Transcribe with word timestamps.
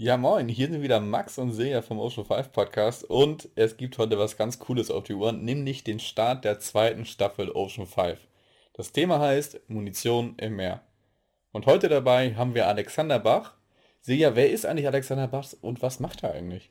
Ja, 0.00 0.16
moin, 0.16 0.48
hier 0.48 0.68
sind 0.68 0.80
wieder 0.80 1.00
Max 1.00 1.38
und 1.38 1.50
Silja 1.50 1.82
vom 1.82 1.98
Ocean 1.98 2.24
5 2.24 2.52
Podcast 2.52 3.02
und 3.02 3.48
es 3.56 3.76
gibt 3.76 3.98
heute 3.98 4.16
was 4.16 4.36
ganz 4.36 4.60
Cooles 4.60 4.92
auf 4.92 5.02
die 5.02 5.14
Uhr, 5.14 5.32
nämlich 5.32 5.82
den 5.82 5.98
Start 5.98 6.44
der 6.44 6.60
zweiten 6.60 7.04
Staffel 7.04 7.50
Ocean 7.50 7.84
5. 7.84 8.16
Das 8.74 8.92
Thema 8.92 9.18
heißt 9.18 9.68
Munition 9.68 10.36
im 10.36 10.54
Meer. 10.54 10.82
Und 11.50 11.66
heute 11.66 11.88
dabei 11.88 12.36
haben 12.36 12.54
wir 12.54 12.68
Alexander 12.68 13.18
Bach. 13.18 13.56
Silja, 14.00 14.36
wer 14.36 14.52
ist 14.52 14.66
eigentlich 14.66 14.86
Alexander 14.86 15.26
Bach 15.26 15.48
und 15.62 15.82
was 15.82 15.98
macht 15.98 16.22
er 16.22 16.32
eigentlich? 16.32 16.70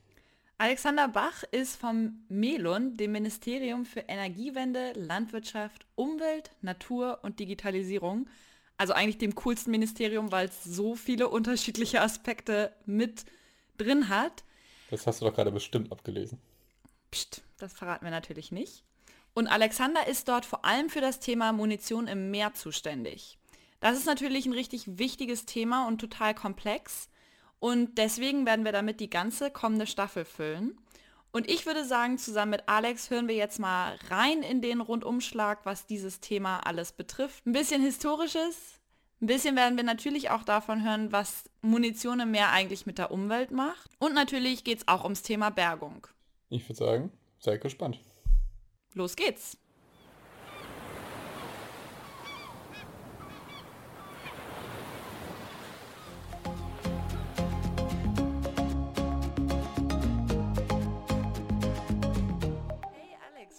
Alexander 0.57 1.09
Bach 1.09 1.43
ist 1.51 1.75
vom 1.75 2.23
MELUN, 2.29 2.95
dem 2.95 3.11
Ministerium 3.11 3.85
für 3.85 4.05
Energiewende, 4.07 4.93
Landwirtschaft, 4.95 5.85
Umwelt, 5.95 6.51
Natur 6.61 7.19
und 7.23 7.41
Digitalisierung, 7.41 8.29
also 8.77 8.93
eigentlich 8.93 9.17
dem 9.17 9.35
coolsten 9.35 9.71
Ministerium, 9.71 10.31
weil 10.31 10.47
es 10.47 10.63
so 10.63 10.95
viele 10.95 11.29
unterschiedliche 11.29 12.01
Aspekte 12.01 12.73
mit 12.85 13.25
drin 13.77 14.09
hat. 14.09 14.43
Das 14.89 15.07
hast 15.07 15.21
du 15.21 15.25
doch 15.25 15.33
gerade 15.33 15.51
bestimmt 15.51 15.91
abgelesen. 15.91 16.39
Psst, 17.11 17.43
das 17.57 17.73
verraten 17.73 18.05
wir 18.05 18.11
natürlich 18.11 18.51
nicht. 18.51 18.83
Und 19.33 19.47
Alexander 19.47 20.07
ist 20.07 20.27
dort 20.27 20.45
vor 20.45 20.65
allem 20.65 20.89
für 20.89 21.01
das 21.01 21.19
Thema 21.19 21.53
Munition 21.53 22.07
im 22.07 22.31
Meer 22.31 22.53
zuständig. 22.53 23.37
Das 23.79 23.97
ist 23.97 24.05
natürlich 24.05 24.45
ein 24.45 24.53
richtig 24.53 24.97
wichtiges 24.97 25.45
Thema 25.45 25.87
und 25.87 25.99
total 25.99 26.33
komplex. 26.33 27.09
Und 27.59 27.97
deswegen 27.97 28.45
werden 28.45 28.65
wir 28.65 28.71
damit 28.71 28.99
die 28.99 29.09
ganze 29.09 29.51
kommende 29.51 29.87
Staffel 29.87 30.25
füllen. 30.25 30.77
Und 31.31 31.49
ich 31.49 31.65
würde 31.65 31.85
sagen, 31.85 32.17
zusammen 32.17 32.51
mit 32.51 32.63
Alex 32.67 33.09
hören 33.09 33.27
wir 33.27 33.35
jetzt 33.35 33.59
mal 33.59 33.97
rein 34.09 34.41
in 34.41 34.61
den 34.61 34.81
Rundumschlag, 34.81 35.65
was 35.65 35.85
dieses 35.85 36.19
Thema 36.19 36.65
alles 36.65 36.91
betrifft. 36.91 37.45
Ein 37.45 37.53
bisschen 37.53 37.81
historisches, 37.81 38.77
ein 39.21 39.27
bisschen 39.27 39.55
werden 39.55 39.77
wir 39.77 39.83
natürlich 39.83 40.29
auch 40.29 40.43
davon 40.43 40.83
hören, 40.83 41.11
was 41.11 41.49
Munition 41.61 42.19
im 42.19 42.31
Meer 42.31 42.51
eigentlich 42.51 42.85
mit 42.85 42.97
der 42.97 43.11
Umwelt 43.11 43.51
macht. 43.51 43.89
Und 43.99 44.13
natürlich 44.13 44.63
geht 44.63 44.79
es 44.79 44.87
auch 44.87 45.03
ums 45.03 45.23
Thema 45.23 45.49
Bergung. 45.49 46.05
Ich 46.49 46.63
würde 46.69 46.75
sagen, 46.75 47.11
seid 47.39 47.61
gespannt. 47.61 47.99
Los 48.93 49.15
geht's. 49.15 49.57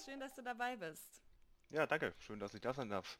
Schön, 0.08 0.20
dass 0.20 0.34
du 0.34 0.42
dabei 0.42 0.76
bist. 0.76 1.22
Ja, 1.70 1.86
danke. 1.86 2.14
Schön, 2.18 2.40
dass 2.40 2.54
ich 2.54 2.62
da 2.62 2.72
sein 2.72 2.88
darf. 2.88 3.18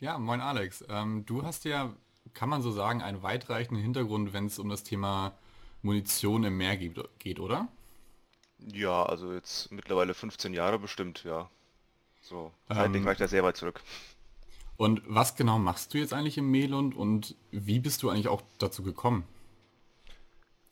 Ja, 0.00 0.18
moin 0.18 0.40
Alex. 0.40 0.82
Ähm, 0.88 1.26
du 1.26 1.42
hast 1.42 1.64
ja, 1.66 1.94
kann 2.32 2.48
man 2.48 2.62
so 2.62 2.70
sagen, 2.70 3.02
einen 3.02 3.22
weitreichenden 3.22 3.82
Hintergrund, 3.82 4.32
wenn 4.32 4.46
es 4.46 4.58
um 4.58 4.70
das 4.70 4.82
Thema 4.82 5.36
Munition 5.82 6.44
im 6.44 6.56
Meer 6.56 6.78
geht, 6.78 6.98
geht, 7.18 7.38
oder? 7.38 7.68
Ja, 8.58 9.04
also 9.04 9.34
jetzt 9.34 9.70
mittlerweile 9.72 10.14
15 10.14 10.54
Jahre 10.54 10.78
bestimmt, 10.78 11.22
ja. 11.24 11.50
So, 12.22 12.50
zeitlich 12.68 13.02
ähm, 13.02 13.08
reicht 13.08 13.20
er 13.20 13.28
sehr 13.28 13.44
weit 13.44 13.58
zurück. 13.58 13.82
Und 14.78 15.02
was 15.04 15.36
genau 15.36 15.58
machst 15.58 15.92
du 15.92 15.98
jetzt 15.98 16.14
eigentlich 16.14 16.38
im 16.38 16.50
Melund 16.50 16.96
und 16.96 17.36
wie 17.50 17.78
bist 17.78 18.02
du 18.02 18.08
eigentlich 18.08 18.28
auch 18.28 18.42
dazu 18.58 18.82
gekommen? 18.82 19.24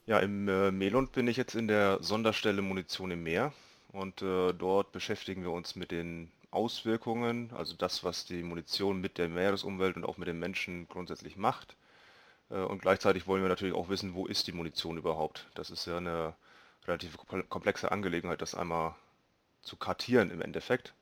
Ja, 0.06 0.20
im 0.20 0.48
äh, 0.48 0.70
Melund 0.70 1.12
bin 1.12 1.28
ich 1.28 1.36
jetzt 1.36 1.54
in 1.54 1.68
der 1.68 2.02
Sonderstelle 2.02 2.62
Munition 2.62 3.10
im 3.10 3.22
Meer 3.22 3.52
und 3.92 4.22
äh, 4.22 4.52
dort 4.52 4.92
beschäftigen 4.92 5.42
wir 5.42 5.50
uns 5.50 5.76
mit 5.76 5.90
den 5.90 6.30
Auswirkungen, 6.50 7.50
also 7.54 7.74
das, 7.76 8.04
was 8.04 8.24
die 8.24 8.42
Munition 8.42 9.00
mit 9.00 9.18
der 9.18 9.28
Meeresumwelt 9.28 9.96
und 9.96 10.04
auch 10.04 10.18
mit 10.18 10.28
den 10.28 10.38
Menschen 10.38 10.88
grundsätzlich 10.88 11.36
macht. 11.36 11.76
Äh, 12.50 12.56
und 12.56 12.82
gleichzeitig 12.82 13.26
wollen 13.26 13.42
wir 13.42 13.48
natürlich 13.48 13.74
auch 13.74 13.88
wissen, 13.88 14.14
wo 14.14 14.26
ist 14.26 14.46
die 14.46 14.52
Munition 14.52 14.96
überhaupt. 14.96 15.48
Das 15.54 15.70
ist 15.70 15.86
ja 15.86 15.96
eine 15.98 16.34
relativ 16.86 17.16
komplexe 17.48 17.92
Angelegenheit, 17.92 18.42
das 18.42 18.54
einmal 18.54 18.94
zu 19.62 19.76
kartieren 19.76 20.30
im 20.30 20.42
Endeffekt. 20.42 20.94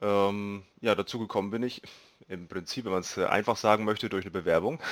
Ähm, 0.00 0.64
ja, 0.80 0.94
dazu 0.94 1.18
gekommen 1.18 1.50
bin 1.50 1.62
ich 1.62 1.82
im 2.28 2.48
Prinzip, 2.48 2.84
wenn 2.84 2.92
man 2.92 3.00
es 3.00 3.16
äh, 3.16 3.24
einfach 3.24 3.56
sagen 3.56 3.84
möchte, 3.84 4.08
durch 4.08 4.24
eine 4.24 4.32
Bewerbung. 4.32 4.80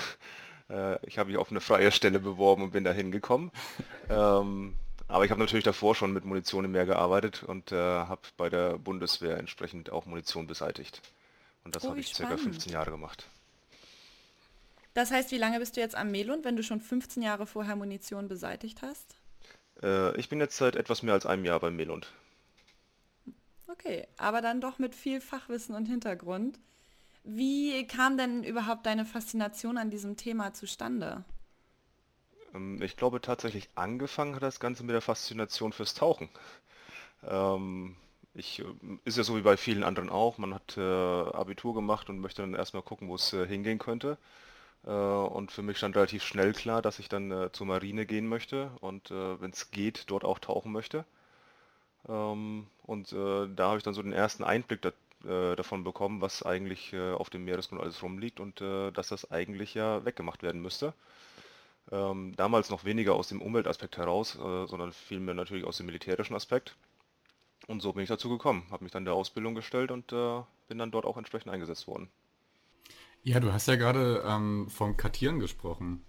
Äh, 0.71 0.99
ich 1.07 1.19
habe 1.19 1.29
mich 1.29 1.37
auf 1.37 1.51
eine 1.51 1.61
freie 1.61 1.93
Stelle 1.93 2.19
beworben 2.19 2.63
und 2.63 2.71
bin 2.71 2.85
da 2.85 2.91
hingekommen. 2.91 3.51
Ähm, 4.09 4.75
aber 5.15 5.25
ich 5.25 5.31
habe 5.31 5.41
natürlich 5.41 5.63
davor 5.63 5.95
schon 5.95 6.13
mit 6.13 6.25
Munition 6.25 6.65
im 6.65 6.73
Meer 6.73 6.87
gearbeitet 6.87 7.45
und 7.45 7.71
äh, 7.71 7.77
habe 7.77 8.23
bei 8.37 8.51
der 8.51 8.79
Bundeswehr 8.79 9.39
entsprechend 9.39 9.91
auch 9.91 10.07
Munition 10.07 10.49
beseitigt. 10.49 11.03
Und 11.63 11.77
das 11.77 11.85
oh, 11.85 11.91
habe 11.91 12.01
ich 12.01 12.13
circa 12.13 12.37
15 12.37 12.73
Jahre 12.73 12.91
gemacht. 12.91 13.29
Das 14.93 15.13
heißt, 15.13 15.31
wie 15.31 15.39
lange 15.39 15.61
bist 15.61 15.77
du 15.77 15.81
jetzt 15.81 15.95
am 15.95 16.11
Melund, 16.11 16.45
wenn 16.45 16.57
du 16.57 16.65
schon 16.65 16.81
15 16.81 17.23
Jahre 17.23 17.47
vorher 17.47 17.77
Munition 17.77 18.27
beseitigt 18.27 18.83
hast? 18.83 19.15
Äh, 19.85 20.19
ich 20.19 20.29
bin 20.29 20.41
jetzt 20.41 20.57
seit 20.57 20.75
etwas 20.75 21.05
mehr 21.05 21.15
als 21.15 21.27
einem 21.27 21.45
Jahr 21.45 21.61
beim 21.61 21.77
Melund. 21.77 22.13
Okay, 23.69 24.09
aber 24.17 24.41
dann 24.41 24.61
doch 24.61 24.81
mit 24.81 24.97
viel 24.97 25.21
Fachwissen 25.21 25.77
und 25.77 25.87
Hintergrund. 25.87 26.59
Wie 27.23 27.87
kam 27.87 28.19
denn 28.19 28.43
überhaupt 28.43 28.85
deine 28.85 29.05
Faszination 29.05 29.79
an 29.79 29.91
diesem 29.91 30.17
Thema 30.17 30.55
zustande? 30.55 31.25
Ähm, 32.55 32.81
ich 32.83 32.97
glaube 32.97 33.21
tatsächlich 33.21 33.69
angefangen 33.75 34.35
hat 34.35 34.43
das 34.43 34.61
Ganze 34.61 34.85
mit 34.85 34.95
der 34.95 35.03
Faszination 35.03 35.73
fürs 35.73 35.95
Tauchen. 35.95 36.29
Ähm, 37.27 37.97
ich, 38.35 38.61
äh, 38.61 38.65
ist 39.05 39.17
ja 39.19 39.25
so 39.25 39.37
wie 39.37 39.43
bei 39.43 39.57
vielen 39.57 39.85
anderen 39.85 40.11
auch, 40.11 40.39
man 40.39 40.55
hat 40.55 40.77
äh, 40.77 40.81
Abitur 40.81 41.75
gemacht 41.75 42.11
und 42.11 42.19
möchte 42.21 42.43
dann 42.43 42.55
erstmal 42.55 42.83
gucken, 42.83 43.09
wo 43.09 43.15
es 43.17 43.33
äh, 43.33 43.47
hingehen 43.47 43.79
könnte. 43.79 44.19
Und 44.87 45.51
für 45.51 45.63
mich 45.63 45.79
stand 45.79 45.97
relativ 45.97 46.23
schnell 46.23 46.53
klar, 46.53 46.83
dass 46.83 46.99
ich 46.99 47.09
dann 47.09 47.49
zur 47.55 47.67
Marine 47.67 48.05
gehen 48.05 48.27
möchte 48.29 48.71
und 48.83 49.11
wenn 49.11 49.51
es 49.51 49.71
geht, 49.71 50.11
dort 50.11 50.27
auch 50.27 50.39
tauchen 50.39 50.73
möchte. 50.73 51.07
Ähm, 52.07 52.67
und 52.83 53.13
da 53.13 53.69
habe 53.69 53.79
ich 53.79 53.83
dann 53.83 53.95
so 53.95 54.03
den 54.03 54.13
ersten 54.13 54.45
Einblick 54.45 54.83
da, 54.83 54.93
davon 55.57 55.85
bekommen, 55.85 56.21
was 56.21 56.43
eigentlich 56.43 56.95
auf 56.95 57.31
dem 57.31 57.47
Meeresgrund 57.47 57.81
alles 57.81 58.03
rumliegt 58.03 58.41
und 58.41 58.61
dass 58.61 59.09
das 59.09 59.31
eigentlich 59.31 59.73
ja 59.73 60.05
weggemacht 60.05 60.43
werden 60.43 60.61
müsste. 60.61 60.93
Ähm, 61.93 62.33
damals 62.37 62.71
noch 62.71 62.85
weniger 62.85 63.15
aus 63.15 63.29
dem 63.29 63.43
Umweltaspekt 63.43 63.99
heraus, 63.99 64.37
äh, 64.37 64.67
sondern 64.67 64.93
vielmehr 64.93 65.35
natürlich 65.35 65.65
aus 65.65 65.77
dem 65.77 65.87
militärischen 65.87 66.35
Aspekt. 66.35 66.77
Und 67.67 67.81
so 67.81 67.93
bin 67.93 68.03
ich 68.03 68.09
dazu 68.09 68.29
gekommen, 68.29 68.67
habe 68.71 68.85
mich 68.85 68.93
dann 68.93 69.05
der 69.05 69.15
Ausbildung 69.15 69.55
gestellt 69.55 69.91
und 69.91 70.13
äh, 70.13 70.43
bin 70.69 70.79
dann 70.79 70.91
dort 70.91 71.05
auch 71.05 71.17
entsprechend 71.17 71.53
eingesetzt 71.53 71.87
worden. 71.87 72.09
Ja, 73.23 73.41
du 73.41 73.53
hast 73.53 73.69
ja 73.69 73.77
gerade 73.77 74.23
ähm, 74.27 74.69
vom 74.69 74.97
Kartieren 74.97 75.41
gesprochen. 75.41 76.05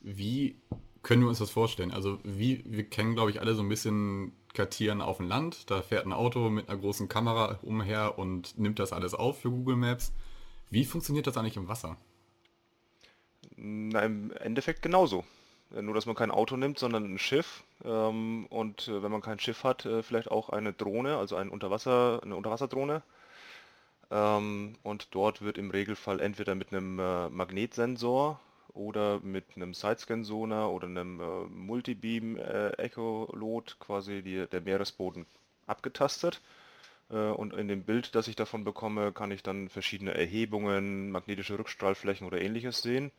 Wie 0.00 0.56
können 1.02 1.22
wir 1.22 1.28
uns 1.28 1.38
das 1.38 1.50
vorstellen? 1.50 1.90
Also 1.90 2.18
wie, 2.22 2.62
wir 2.66 2.88
kennen 2.88 3.14
glaube 3.14 3.30
ich 3.30 3.40
alle 3.40 3.54
so 3.54 3.62
ein 3.62 3.68
bisschen 3.68 4.32
Kartieren 4.52 5.00
auf 5.02 5.16
dem 5.16 5.28
Land. 5.28 5.70
Da 5.70 5.82
fährt 5.82 6.06
ein 6.06 6.12
Auto 6.12 6.50
mit 6.50 6.68
einer 6.68 6.78
großen 6.78 7.08
Kamera 7.08 7.58
umher 7.62 8.18
und 8.18 8.56
nimmt 8.58 8.78
das 8.78 8.92
alles 8.92 9.14
auf 9.14 9.40
für 9.40 9.50
Google 9.50 9.76
Maps. 9.76 10.12
Wie 10.70 10.84
funktioniert 10.84 11.26
das 11.26 11.36
eigentlich 11.36 11.56
im 11.56 11.68
Wasser? 11.68 11.96
Na, 13.56 14.00
im 14.00 14.32
Endeffekt 14.32 14.82
genauso. 14.82 15.24
Äh, 15.74 15.82
nur, 15.82 15.94
dass 15.94 16.06
man 16.06 16.16
kein 16.16 16.30
Auto 16.30 16.56
nimmt, 16.56 16.78
sondern 16.78 17.04
ein 17.04 17.18
Schiff. 17.18 17.64
Ähm, 17.84 18.46
und 18.50 18.88
äh, 18.88 19.02
wenn 19.02 19.12
man 19.12 19.22
kein 19.22 19.38
Schiff 19.38 19.64
hat, 19.64 19.84
äh, 19.86 20.02
vielleicht 20.02 20.30
auch 20.30 20.50
eine 20.50 20.72
Drohne, 20.72 21.16
also 21.16 21.36
ein 21.36 21.48
Unterwasser, 21.48 22.20
eine 22.22 22.36
Unterwasserdrohne. 22.36 23.02
Ähm, 24.10 24.76
und 24.82 25.08
dort 25.14 25.42
wird 25.42 25.58
im 25.58 25.70
Regelfall 25.70 26.20
entweder 26.20 26.54
mit 26.54 26.72
einem 26.72 26.96
Magnetsensor 26.96 28.40
oder 28.74 29.20
mit 29.20 29.44
einem 29.56 29.72
Sidescan-Sonar 29.72 30.72
oder 30.72 30.86
einem 30.88 31.20
äh, 31.20 31.44
Multibeam 31.48 32.36
äh, 32.36 32.70
Echolot 32.72 33.76
quasi 33.78 34.22
die, 34.22 34.46
der 34.46 34.60
Meeresboden 34.60 35.26
abgetastet. 35.66 36.40
Und 37.10 37.52
in 37.52 37.68
dem 37.68 37.82
Bild, 37.84 38.14
das 38.14 38.28
ich 38.28 38.34
davon 38.34 38.64
bekomme, 38.64 39.12
kann 39.12 39.30
ich 39.30 39.42
dann 39.42 39.68
verschiedene 39.68 40.14
Erhebungen, 40.14 41.10
magnetische 41.10 41.58
Rückstrahlflächen 41.58 42.26
oder 42.26 42.40
ähnliches 42.40 42.80
sehen. 42.80 43.12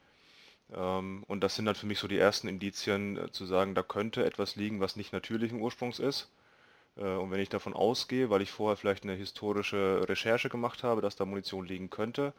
Ähm, 0.74 1.24
und 1.28 1.42
das 1.42 1.56
sind 1.56 1.66
dann 1.66 1.76
für 1.76 1.86
mich 1.86 2.00
so 2.00 2.08
die 2.08 2.18
ersten 2.18 2.48
Indizien, 2.48 3.18
äh, 3.18 3.32
zu 3.32 3.46
sagen, 3.46 3.76
da 3.76 3.84
könnte 3.84 4.26
etwas 4.26 4.56
liegen, 4.56 4.80
was 4.80 4.96
nicht 4.96 5.14
natürlichen 5.14 5.62
Ursprungs 5.62 6.00
ist. 6.00 6.30
Äh, 6.98 7.04
und 7.16 7.32
wenn 7.32 7.40
ich 7.40 7.50
davon 7.50 7.74
ausgehe, 7.74 8.30
weil 8.30 8.42
ich 8.42 8.52
vorher 8.52 8.78
vielleicht 8.78 9.04
eine 9.04 9.14
historische 9.14 10.06
Recherche 10.10 10.50
gemacht 10.50 10.84
habe, 10.84 11.02
dass 11.02 11.16
da 11.16 11.26
Munition 11.26 11.66
liegen 11.66 11.90
könnte, 11.90 12.34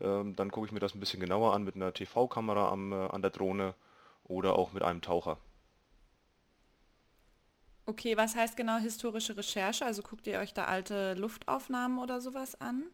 ähm, 0.00 0.36
dann 0.36 0.50
gucke 0.50 0.66
ich 0.66 0.72
mir 0.72 0.80
das 0.80 0.94
ein 0.94 1.00
bisschen 1.00 1.20
genauer 1.20 1.54
an 1.54 1.64
mit 1.64 1.76
einer 1.76 1.92
TV-Kamera 1.92 2.70
am, 2.70 2.92
äh, 2.92 2.96
an 3.08 3.22
der 3.22 3.30
Drohne 3.30 3.74
oder 4.24 4.56
auch 4.58 4.72
mit 4.72 4.82
einem 4.82 5.02
Taucher. 5.02 5.38
Okay, 7.86 8.16
was 8.16 8.34
heißt 8.34 8.56
genau 8.56 8.78
historische 8.78 9.36
Recherche? 9.36 9.84
Also 9.84 10.02
guckt 10.02 10.26
ihr 10.26 10.40
euch 10.40 10.52
da 10.52 10.64
alte 10.64 11.14
Luftaufnahmen 11.14 11.98
oder 11.98 12.20
sowas 12.20 12.60
an? 12.60 12.84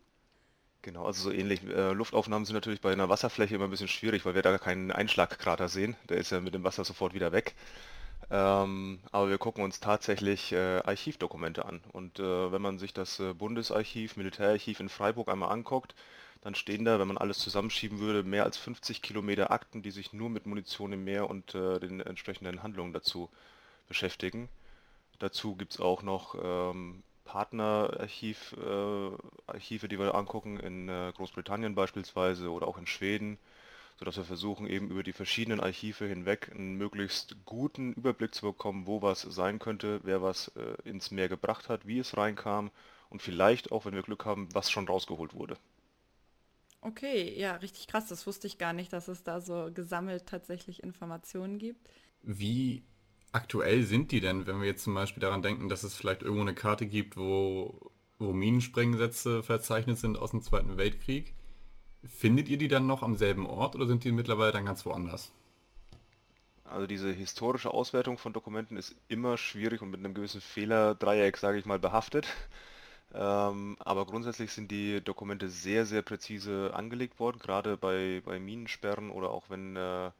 Genau, 0.82 1.06
also 1.06 1.22
so 1.22 1.32
ähnlich. 1.32 1.62
Äh, 1.64 1.92
Luftaufnahmen 1.92 2.44
sind 2.44 2.54
natürlich 2.54 2.80
bei 2.80 2.92
einer 2.92 3.08
Wasserfläche 3.08 3.54
immer 3.54 3.64
ein 3.64 3.70
bisschen 3.70 3.88
schwierig, 3.88 4.24
weil 4.24 4.34
wir 4.34 4.42
da 4.42 4.58
keinen 4.58 4.90
Einschlagkrater 4.90 5.68
sehen. 5.68 5.96
Der 6.08 6.16
ist 6.18 6.30
ja 6.30 6.40
mit 6.40 6.54
dem 6.54 6.64
Wasser 6.64 6.84
sofort 6.84 7.14
wieder 7.14 7.30
weg. 7.32 7.54
Ähm, 8.30 9.00
aber 9.12 9.30
wir 9.30 9.38
gucken 9.38 9.62
uns 9.64 9.80
tatsächlich 9.80 10.52
äh, 10.52 10.80
Archivdokumente 10.84 11.64
an. 11.66 11.80
Und 11.92 12.18
äh, 12.18 12.52
wenn 12.52 12.62
man 12.62 12.78
sich 12.78 12.92
das 12.94 13.20
äh, 13.20 13.34
Bundesarchiv, 13.34 14.16
Militärarchiv 14.16 14.80
in 14.80 14.88
Freiburg 14.88 15.28
einmal 15.28 15.52
anguckt, 15.52 15.94
dann 16.42 16.54
stehen 16.56 16.84
da, 16.84 16.98
wenn 16.98 17.08
man 17.08 17.18
alles 17.18 17.38
zusammenschieben 17.38 18.00
würde, 18.00 18.24
mehr 18.24 18.44
als 18.44 18.56
50 18.56 19.02
Kilometer 19.02 19.52
Akten, 19.52 19.82
die 19.82 19.92
sich 19.92 20.12
nur 20.12 20.30
mit 20.30 20.46
Munition 20.46 20.92
im 20.92 21.04
Meer 21.04 21.30
und 21.30 21.54
äh, 21.54 21.78
den 21.78 22.00
entsprechenden 22.00 22.62
Handlungen 22.64 22.92
dazu 22.92 23.30
beschäftigen. 23.88 24.48
Dazu 25.20 25.54
gibt 25.54 25.74
es 25.74 25.80
auch 25.80 26.02
noch 26.02 26.34
ähm, 26.42 27.04
Partnerarchive, 27.24 29.18
äh, 29.54 29.88
die 29.88 29.98
wir 29.98 30.14
angucken, 30.14 30.58
in 30.60 30.88
äh, 30.88 31.12
Großbritannien 31.14 31.74
beispielsweise 31.74 32.50
oder 32.50 32.68
auch 32.68 32.78
in 32.78 32.86
Schweden, 32.86 33.38
sodass 33.98 34.16
wir 34.16 34.24
versuchen, 34.24 34.66
eben 34.66 34.90
über 34.90 35.02
die 35.02 35.12
verschiedenen 35.12 35.60
Archive 35.60 36.06
hinweg 36.06 36.50
einen 36.52 36.76
möglichst 36.76 37.36
guten 37.44 37.92
Überblick 37.94 38.34
zu 38.34 38.46
bekommen, 38.46 38.86
wo 38.86 39.02
was 39.02 39.22
sein 39.22 39.58
könnte, 39.58 40.00
wer 40.04 40.22
was 40.22 40.48
äh, 40.56 40.88
ins 40.88 41.10
Meer 41.10 41.28
gebracht 41.28 41.68
hat, 41.68 41.86
wie 41.86 41.98
es 41.98 42.16
reinkam 42.16 42.70
und 43.10 43.22
vielleicht 43.22 43.72
auch, 43.72 43.84
wenn 43.84 43.94
wir 43.94 44.02
Glück 44.02 44.24
haben, 44.24 44.48
was 44.54 44.70
schon 44.70 44.88
rausgeholt 44.88 45.34
wurde. 45.34 45.56
Okay, 46.80 47.38
ja, 47.38 47.56
richtig 47.56 47.86
krass. 47.86 48.08
Das 48.08 48.26
wusste 48.26 48.48
ich 48.48 48.58
gar 48.58 48.72
nicht, 48.72 48.92
dass 48.92 49.06
es 49.06 49.22
da 49.22 49.40
so 49.40 49.70
gesammelt 49.72 50.26
tatsächlich 50.26 50.82
Informationen 50.82 51.58
gibt. 51.58 51.88
Wie 52.22 52.82
aktuell 53.32 53.82
sind 53.84 54.12
die 54.12 54.20
denn, 54.20 54.46
wenn 54.46 54.60
wir 54.60 54.66
jetzt 54.68 54.84
zum 54.84 54.94
Beispiel 54.94 55.20
daran 55.20 55.42
denken, 55.42 55.68
dass 55.68 55.82
es 55.82 55.94
vielleicht 55.94 56.22
irgendwo 56.22 56.42
eine 56.42 56.54
Karte 56.54 56.86
gibt, 56.86 57.16
wo, 57.16 57.90
wo 58.18 58.32
Minensprengsätze 58.32 59.42
verzeichnet 59.42 59.98
sind 59.98 60.18
aus 60.18 60.30
dem 60.30 60.42
Zweiten 60.42 60.76
Weltkrieg? 60.76 61.34
Findet 62.04 62.48
ihr 62.48 62.58
die 62.58 62.68
dann 62.68 62.86
noch 62.86 63.02
am 63.02 63.16
selben 63.16 63.46
Ort 63.46 63.74
oder 63.74 63.86
sind 63.86 64.04
die 64.04 64.12
mittlerweile 64.12 64.52
dann 64.52 64.66
ganz 64.66 64.84
woanders? 64.84 65.32
Also 66.64 66.86
diese 66.86 67.12
historische 67.12 67.72
Auswertung 67.72 68.16
von 68.18 68.32
Dokumenten 68.32 68.76
ist 68.76 68.94
immer 69.08 69.36
schwierig 69.36 69.82
und 69.82 69.90
mit 69.90 70.00
einem 70.00 70.14
gewissen 70.14 70.40
Fehlerdreieck, 70.40 71.36
sage 71.36 71.58
ich 71.58 71.66
mal, 71.66 71.78
behaftet. 71.78 72.26
Ähm, 73.14 73.76
aber 73.78 74.06
grundsätzlich 74.06 74.52
sind 74.52 74.70
die 74.70 75.02
Dokumente 75.02 75.50
sehr, 75.50 75.84
sehr 75.84 76.00
präzise 76.00 76.70
angelegt 76.72 77.20
worden, 77.20 77.40
gerade 77.40 77.76
bei, 77.76 78.22
bei 78.24 78.40
Minensperren 78.40 79.10
oder 79.10 79.30
auch 79.30 79.50
wenn 79.50 79.76
äh, 79.76 80.10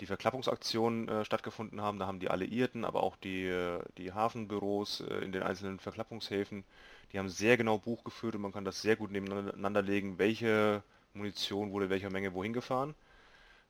die 0.00 0.06
Verklappungsaktionen 0.06 1.08
äh, 1.08 1.24
stattgefunden 1.24 1.80
haben. 1.80 1.98
Da 1.98 2.06
haben 2.06 2.20
die 2.20 2.30
Alliierten, 2.30 2.84
aber 2.84 3.02
auch 3.02 3.16
die, 3.16 3.46
äh, 3.46 3.80
die 3.96 4.12
Hafenbüros 4.12 5.00
äh, 5.00 5.24
in 5.24 5.32
den 5.32 5.42
einzelnen 5.42 5.78
Verklappungshäfen, 5.78 6.64
die 7.12 7.18
haben 7.18 7.28
sehr 7.28 7.56
genau 7.56 7.78
Buch 7.78 8.04
geführt 8.04 8.34
und 8.34 8.42
man 8.42 8.52
kann 8.52 8.64
das 8.64 8.82
sehr 8.82 8.96
gut 8.96 9.10
nebeneinander 9.10 9.82
legen, 9.82 10.18
welche 10.18 10.82
Munition 11.14 11.72
wurde 11.72 11.88
welcher 11.88 12.10
Menge 12.10 12.34
wohin 12.34 12.52
gefahren. 12.52 12.94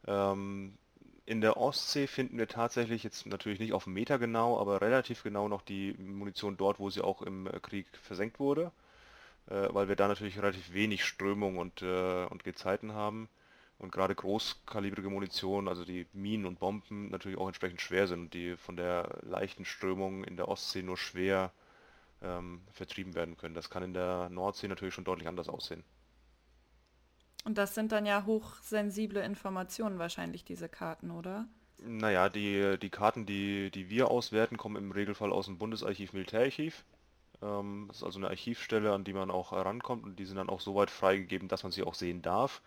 Ähm, 0.06 0.76
in 1.26 1.40
der 1.40 1.56
Ostsee 1.56 2.06
finden 2.06 2.38
wir 2.38 2.48
tatsächlich 2.48 3.02
jetzt 3.02 3.26
natürlich 3.26 3.58
nicht 3.58 3.72
auf 3.72 3.86
Meter 3.86 4.18
genau, 4.18 4.58
aber 4.60 4.80
relativ 4.80 5.22
genau 5.22 5.48
noch 5.48 5.62
die 5.62 5.94
Munition 5.94 6.56
dort, 6.56 6.78
wo 6.78 6.90
sie 6.90 7.02
auch 7.02 7.22
im 7.22 7.46
äh, 7.46 7.60
Krieg 7.60 7.86
versenkt 8.02 8.40
wurde, 8.40 8.72
äh, 9.48 9.68
weil 9.70 9.88
wir 9.88 9.96
da 9.96 10.08
natürlich 10.08 10.38
relativ 10.38 10.72
wenig 10.72 11.04
Strömung 11.04 11.58
und, 11.58 11.82
äh, 11.82 12.24
und 12.26 12.42
Gezeiten 12.42 12.94
haben 12.94 13.28
und 13.78 13.92
gerade 13.92 14.14
großkalibrige 14.14 15.10
Munition, 15.10 15.68
also 15.68 15.84
die 15.84 16.06
Minen 16.12 16.46
und 16.46 16.58
Bomben 16.58 17.10
natürlich 17.10 17.38
auch 17.38 17.46
entsprechend 17.46 17.80
schwer 17.80 18.06
sind 18.06 18.20
und 18.20 18.34
die 18.34 18.56
von 18.56 18.76
der 18.76 19.18
leichten 19.22 19.64
Strömung 19.64 20.24
in 20.24 20.36
der 20.36 20.48
Ostsee 20.48 20.82
nur 20.82 20.96
schwer 20.96 21.52
ähm, 22.22 22.62
vertrieben 22.72 23.14
werden 23.14 23.36
können. 23.36 23.54
Das 23.54 23.68
kann 23.68 23.82
in 23.82 23.94
der 23.94 24.28
Nordsee 24.30 24.68
natürlich 24.68 24.94
schon 24.94 25.04
deutlich 25.04 25.28
anders 25.28 25.48
aussehen. 25.48 25.84
Und 27.44 27.58
das 27.58 27.74
sind 27.74 27.92
dann 27.92 28.06
ja 28.06 28.24
hochsensible 28.26 29.22
Informationen 29.22 29.98
wahrscheinlich, 29.98 30.44
diese 30.44 30.68
Karten, 30.68 31.10
oder? 31.10 31.46
Naja, 31.78 32.28
die, 32.28 32.78
die 32.80 32.90
Karten, 32.90 33.26
die, 33.26 33.70
die 33.70 33.88
wir 33.90 34.10
auswerten, 34.10 34.56
kommen 34.56 34.76
im 34.76 34.90
Regelfall 34.90 35.30
aus 35.30 35.46
dem 35.46 35.58
Bundesarchiv 35.58 36.12
Militärarchiv. 36.12 36.84
Ähm, 37.42 37.84
das 37.88 37.98
ist 37.98 38.02
also 38.02 38.18
eine 38.18 38.28
Archivstelle, 38.28 38.92
an 38.92 39.04
die 39.04 39.12
man 39.12 39.30
auch 39.30 39.52
herankommt 39.52 40.04
und 40.04 40.18
die 40.18 40.24
sind 40.24 40.36
dann 40.36 40.48
auch 40.48 40.60
so 40.60 40.74
weit 40.74 40.90
freigegeben, 40.90 41.48
dass 41.48 41.62
man 41.62 41.72
sie 41.72 41.82
auch 41.82 41.94
sehen 41.94 42.22
darf. 42.22 42.62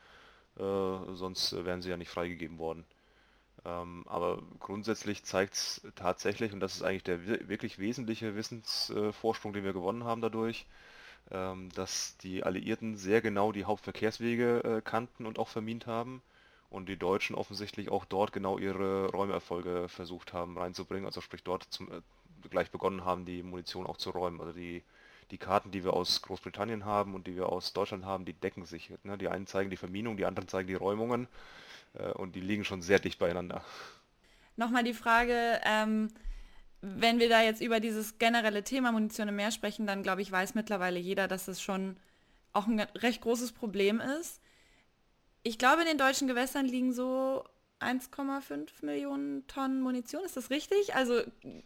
Äh, 0.60 1.16
sonst 1.16 1.54
wären 1.66 1.82
sie 1.82 1.90
ja 1.90 1.98
nicht 1.98 2.10
freigegeben 2.12 2.60
worden. 2.60 2.86
Ähm, 3.66 4.06
aber 4.08 4.42
grundsätzlich 4.60 5.24
zeigt 5.24 5.54
es 5.56 5.82
tatsächlich, 5.96 6.54
und 6.54 6.60
das 6.62 6.76
ist 6.76 6.84
eigentlich 6.84 7.04
der 7.04 7.26
wirklich 7.50 7.80
wesentliche 7.80 8.36
Wissensvorsprung, 8.36 9.54
den 9.54 9.64
wir 9.66 9.74
gewonnen 9.74 10.04
haben 10.06 10.22
dadurch, 10.22 10.66
ähm, 11.32 11.70
dass 11.76 12.18
die 12.18 12.44
Alliierten 12.44 12.98
sehr 12.98 13.22
genau 13.22 13.52
die 13.52 13.66
Hauptverkehrswege 13.66 14.64
äh, 14.64 14.82
kannten 14.84 15.26
und 15.26 15.40
auch 15.40 15.48
vermint 15.50 15.88
haben 15.88 16.22
und 16.70 16.90
die 16.90 16.98
Deutschen 16.98 17.36
offensichtlich 17.36 17.90
auch 17.90 18.06
dort 18.06 18.34
genau 18.34 18.58
ihre 18.60 19.10
Räumerfolge 19.12 19.88
versucht 19.90 20.34
haben 20.34 20.58
reinzubringen, 20.58 21.06
also 21.06 21.22
sprich 21.22 21.44
dort 21.44 21.64
zum, 21.72 21.92
äh, 21.92 22.02
gleich 22.50 22.72
begonnen 22.72 23.06
haben, 23.06 23.26
die 23.26 23.44
Munition 23.44 23.88
auch 23.88 23.98
zu 23.98 24.12
räumen. 24.12 24.40
Also 24.42 24.54
die 24.54 24.84
die 25.32 25.38
Karten, 25.38 25.72
die 25.72 25.84
wir 25.84 25.94
aus 25.94 26.22
Großbritannien 26.22 26.86
haben 26.86 27.14
und 27.16 27.28
die 27.28 27.36
wir 27.36 27.50
aus 27.50 27.74
Deutschland 27.74 28.06
haben, 28.06 28.26
die 28.26 28.34
decken 28.34 28.66
sich. 28.66 28.92
Ne? 29.04 29.18
Die 29.18 29.28
einen 29.28 29.48
zeigen 29.48 29.70
die 29.70 29.78
Verminung, 29.78 30.18
die 30.18 30.26
anderen 30.26 30.48
zeigen 30.48 30.68
die 30.68 30.76
Räumungen 30.76 31.28
äh, 31.94 32.12
und 32.12 32.36
die 32.36 32.42
liegen 32.42 32.66
schon 32.66 32.82
sehr 32.82 33.00
dicht 33.00 33.20
beieinander. 33.20 33.64
Nochmal 34.56 34.84
die 34.84 34.94
Frage, 34.94 35.62
ähm, 35.64 36.10
wenn 36.82 37.20
wir 37.20 37.30
da 37.30 37.42
jetzt 37.42 37.62
über 37.62 37.80
dieses 37.80 38.18
generelle 38.18 38.64
Thema 38.64 38.92
Munition 38.92 39.28
im 39.28 39.36
Meer 39.36 39.52
sprechen, 39.52 39.86
dann 39.86 40.04
glaube 40.04 40.22
ich, 40.22 40.32
weiß 40.32 40.56
mittlerweile 40.56 41.00
jeder, 41.00 41.28
dass 41.28 41.48
es 41.48 41.62
schon 41.62 41.98
auch 42.54 42.68
ein 42.68 42.80
recht 42.80 43.22
großes 43.22 43.52
Problem 43.52 44.02
ist. 44.20 44.42
Ich 45.44 45.58
glaube, 45.58 45.82
in 45.82 45.88
den 45.88 45.98
deutschen 45.98 46.28
Gewässern 46.28 46.66
liegen 46.66 46.94
so 46.94 47.44
1,5 47.80 48.86
Millionen 48.86 49.48
Tonnen 49.48 49.82
Munition. 49.82 50.24
Ist 50.26 50.38
das 50.38 50.50
richtig? 50.50 50.96
Also 50.96 51.22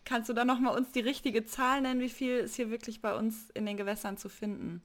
kannst 0.06 0.30
du 0.30 0.34
da 0.34 0.46
nochmal 0.46 0.78
uns 0.78 0.92
die 0.92 1.00
richtige 1.00 1.46
Zahl 1.46 1.82
nennen, 1.82 2.02
wie 2.02 2.10
viel 2.10 2.38
ist 2.38 2.56
hier 2.56 2.70
wirklich 2.70 3.02
bei 3.02 3.16
uns 3.16 3.50
in 3.52 3.66
den 3.66 3.78
Gewässern 3.78 4.18
zu 4.18 4.30
finden? 4.30 4.84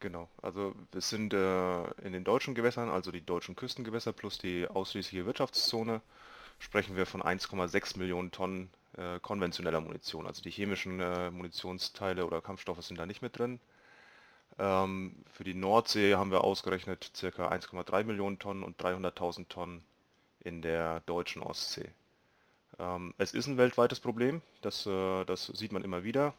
Genau, 0.00 0.28
also 0.42 0.74
wir 0.90 1.00
sind 1.00 1.32
äh, 1.32 1.84
in 2.02 2.12
den 2.12 2.24
deutschen 2.24 2.54
Gewässern, 2.56 2.88
also 2.90 3.12
die 3.12 3.24
deutschen 3.24 3.54
Küstengewässer 3.54 4.12
plus 4.12 4.36
die 4.36 4.66
ausschließliche 4.66 5.26
Wirtschaftszone, 5.26 6.02
sprechen 6.58 6.96
wir 6.96 7.06
von 7.06 7.22
1,6 7.22 7.98
Millionen 7.98 8.32
Tonnen 8.32 8.70
äh, 8.96 9.20
konventioneller 9.20 9.80
Munition. 9.80 10.26
Also 10.26 10.42
die 10.42 10.50
chemischen 10.50 11.00
äh, 11.00 11.30
Munitionsteile 11.30 12.26
oder 12.26 12.42
Kampfstoffe 12.42 12.82
sind 12.82 12.98
da 12.98 13.06
nicht 13.06 13.22
mit 13.22 13.38
drin. 13.38 13.60
Ähm, 14.58 15.24
für 15.32 15.44
die 15.44 15.54
Nordsee 15.54 16.16
haben 16.16 16.30
wir 16.30 16.42
ausgerechnet 16.44 17.12
ca. 17.18 17.48
1,3 17.48 18.04
Millionen 18.04 18.38
Tonnen 18.38 18.64
und 18.64 18.82
300.000 18.82 19.48
Tonnen 19.48 19.84
in 20.44 20.62
der 20.62 21.00
deutschen 21.06 21.42
Ostsee. 21.42 21.90
Ähm, 22.78 23.14
es 23.18 23.34
ist 23.34 23.46
ein 23.46 23.58
weltweites 23.58 24.00
Problem, 24.00 24.42
das, 24.60 24.86
äh, 24.86 25.24
das 25.24 25.46
sieht 25.46 25.72
man 25.72 25.84
immer 25.84 26.04
wieder. 26.04 26.34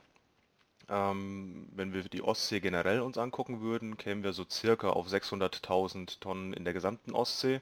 Ähm, 0.90 1.70
wenn 1.74 1.94
wir 1.94 2.04
die 2.04 2.22
Ostsee 2.22 2.60
generell 2.60 3.02
uns 3.02 3.18
angucken 3.18 3.62
würden, 3.62 3.98
kämen 3.98 4.24
wir 4.24 4.34
so 4.34 4.46
circa 4.50 4.90
auf 4.90 5.08
600.000 5.08 6.20
Tonnen 6.20 6.54
in 6.54 6.66
der 6.66 6.74
gesamten 6.74 7.14
Ostsee. 7.14 7.62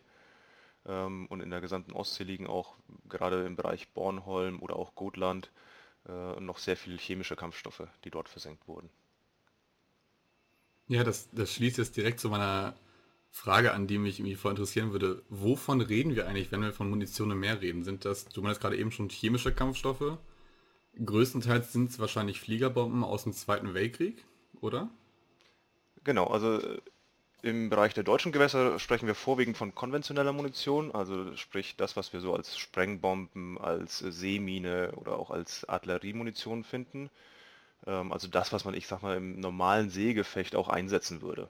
Ähm, 0.88 1.28
und 1.28 1.42
in 1.42 1.52
der 1.52 1.62
gesamten 1.62 1.94
Ostsee 1.94 2.24
liegen 2.24 2.48
auch 2.48 2.76
gerade 3.08 3.46
im 3.46 3.56
Bereich 3.56 3.88
Bornholm 3.90 4.60
oder 4.62 4.76
auch 4.76 4.96
Gotland 4.96 5.52
äh, 6.08 6.40
noch 6.40 6.58
sehr 6.58 6.78
viele 6.78 6.98
chemische 6.98 7.36
Kampfstoffe, 7.36 7.88
die 8.04 8.10
dort 8.10 8.30
versenkt 8.30 8.68
wurden. 8.68 8.90
Ja, 10.88 11.04
das, 11.04 11.30
das 11.32 11.54
schließt 11.54 11.78
jetzt 11.78 11.96
direkt 11.96 12.20
zu 12.20 12.30
meiner 12.30 12.74
Frage, 13.32 13.74
an 13.74 13.88
die 13.88 13.98
mich 13.98 14.20
irgendwie 14.20 14.36
voll 14.36 14.52
interessieren 14.52 14.92
würde. 14.92 15.24
Wovon 15.30 15.82
reden 15.82 16.16
wir 16.16 16.28
eigentlich, 16.28 16.52
wenn 16.52 16.62
wir 16.62 16.74
von 16.74 16.90
Munition 16.90 17.32
im 17.32 17.40
Meer 17.40 17.62
reden? 17.62 17.84
Sind 17.84 18.06
das, 18.06 18.26
du 18.26 18.42
meinst 18.42 18.60
gerade 18.60 18.78
eben 18.78 18.92
schon 18.92 19.10
chemische 19.10 19.54
Kampfstoffe? 19.54 20.18
Größtenteils 21.04 21.72
sind 21.72 21.90
es 21.90 22.00
wahrscheinlich 22.00 22.42
Fliegerbomben 22.42 23.04
aus 23.04 23.24
dem 23.24 23.34
Zweiten 23.34 23.74
Weltkrieg, 23.74 24.26
oder? 24.60 24.90
Genau, 26.04 26.28
also 26.28 26.60
äh, 26.60 26.82
im 27.42 27.70
Bereich 27.70 27.94
der 27.94 28.04
deutschen 28.04 28.32
Gewässer 28.32 28.78
sprechen 28.78 29.08
wir 29.08 29.16
vorwiegend 29.16 29.58
von 29.58 29.74
konventioneller 29.74 30.34
Munition, 30.34 30.92
also 30.94 31.36
sprich 31.38 31.76
das, 31.78 31.96
was 31.96 32.14
wir 32.14 32.20
so 32.20 32.36
als 32.36 32.58
Sprengbomben, 32.58 33.58
als 33.58 34.00
Seemine 34.00 34.92
oder 34.98 35.18
auch 35.18 35.32
als 35.32 35.68
Artilleriemunition 35.68 36.64
finden. 36.64 37.10
Ähm, 37.88 38.12
also 38.12 38.28
das, 38.28 38.52
was 38.54 38.66
man, 38.66 38.74
ich 38.74 38.88
sag 38.88 39.02
mal, 39.02 39.18
im 39.18 39.40
normalen 39.40 39.90
Seegefecht 39.90 40.56
auch 40.56 40.70
einsetzen 40.70 41.22
würde. 41.22 41.50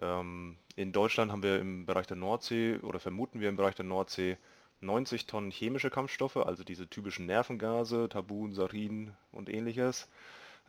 Ähm, 0.00 0.56
in 0.76 0.92
Deutschland 0.92 1.30
haben 1.32 1.42
wir 1.42 1.58
im 1.60 1.86
Bereich 1.86 2.06
der 2.06 2.16
Nordsee 2.16 2.78
oder 2.78 3.00
vermuten 3.00 3.40
wir 3.40 3.48
im 3.48 3.56
Bereich 3.56 3.74
der 3.74 3.84
Nordsee 3.84 4.36
90 4.80 5.26
Tonnen 5.26 5.50
chemische 5.50 5.90
Kampfstoffe, 5.90 6.36
also 6.36 6.64
diese 6.64 6.88
typischen 6.88 7.26
Nervengase, 7.26 8.08
Tabun, 8.08 8.52
Sarin 8.54 9.12
und 9.32 9.48
ähnliches. 9.48 10.08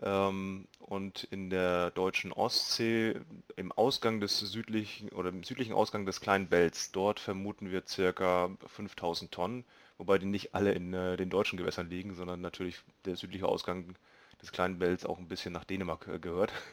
Ähm, 0.02 0.68
und 0.80 1.24
in 1.26 1.50
der 1.50 1.92
deutschen 1.92 2.32
Ostsee 2.34 3.16
im 3.56 3.72
Ausgang 3.72 4.20
des 4.20 4.40
südlichen 4.40 5.10
oder 5.10 5.30
im 5.30 5.44
südlichen 5.44 5.74
Ausgang 5.74 6.06
des 6.06 6.22
kleinen 6.22 6.48
Belts, 6.48 6.92
dort 6.92 7.20
vermuten 7.20 7.72
wir 7.72 7.82
ca. 7.82 8.50
5000 8.68 9.32
Tonnen, 9.32 9.66
wobei 9.98 10.18
die 10.18 10.26
nicht 10.26 10.54
alle 10.54 10.74
in 10.74 10.94
äh, 10.94 11.18
den 11.18 11.30
deutschen 11.30 11.58
Gewässern 11.58 11.90
liegen, 11.90 12.14
sondern 12.16 12.42
natürlich 12.42 12.82
der 13.06 13.16
südliche 13.16 13.48
Ausgang 13.48 13.96
des 14.42 14.52
kleinen 14.52 14.80
Belts 14.80 15.06
auch 15.06 15.18
ein 15.18 15.28
bisschen 15.30 15.54
nach 15.54 15.64
Dänemark 15.66 16.08
äh, 16.08 16.20
gehört. 16.20 16.52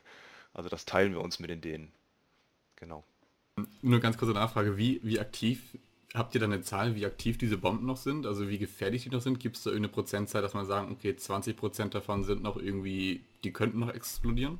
Also 0.54 0.68
das 0.68 0.85
teilen 0.85 1.12
wir 1.14 1.23
uns 1.23 1.38
mit 1.38 1.49
den 1.49 1.62
Dänen. 1.62 1.92
Genau. 2.82 3.04
Nur 3.80 4.00
ganz 4.00 4.18
kurze 4.18 4.34
Nachfrage, 4.34 4.76
wie, 4.76 4.98
wie 5.04 5.20
aktiv, 5.20 5.78
habt 6.14 6.34
ihr 6.34 6.40
da 6.40 6.46
eine 6.46 6.62
Zahl, 6.62 6.96
wie 6.96 7.06
aktiv 7.06 7.38
diese 7.38 7.56
Bomben 7.56 7.86
noch 7.86 7.96
sind? 7.96 8.26
Also 8.26 8.48
wie 8.48 8.58
gefährlich 8.58 9.04
die 9.04 9.10
noch 9.10 9.20
sind? 9.20 9.38
Gibt 9.38 9.56
es 9.56 9.62
da 9.62 9.70
irgendeine 9.70 9.92
Prozentzahl, 9.92 10.42
dass 10.42 10.52
man 10.52 10.66
sagen, 10.66 10.90
okay, 10.90 11.12
20% 11.12 11.90
davon 11.90 12.24
sind 12.24 12.42
noch 12.42 12.56
irgendwie, 12.56 13.22
die 13.44 13.52
könnten 13.52 13.78
noch 13.78 13.94
explodieren? 13.94 14.58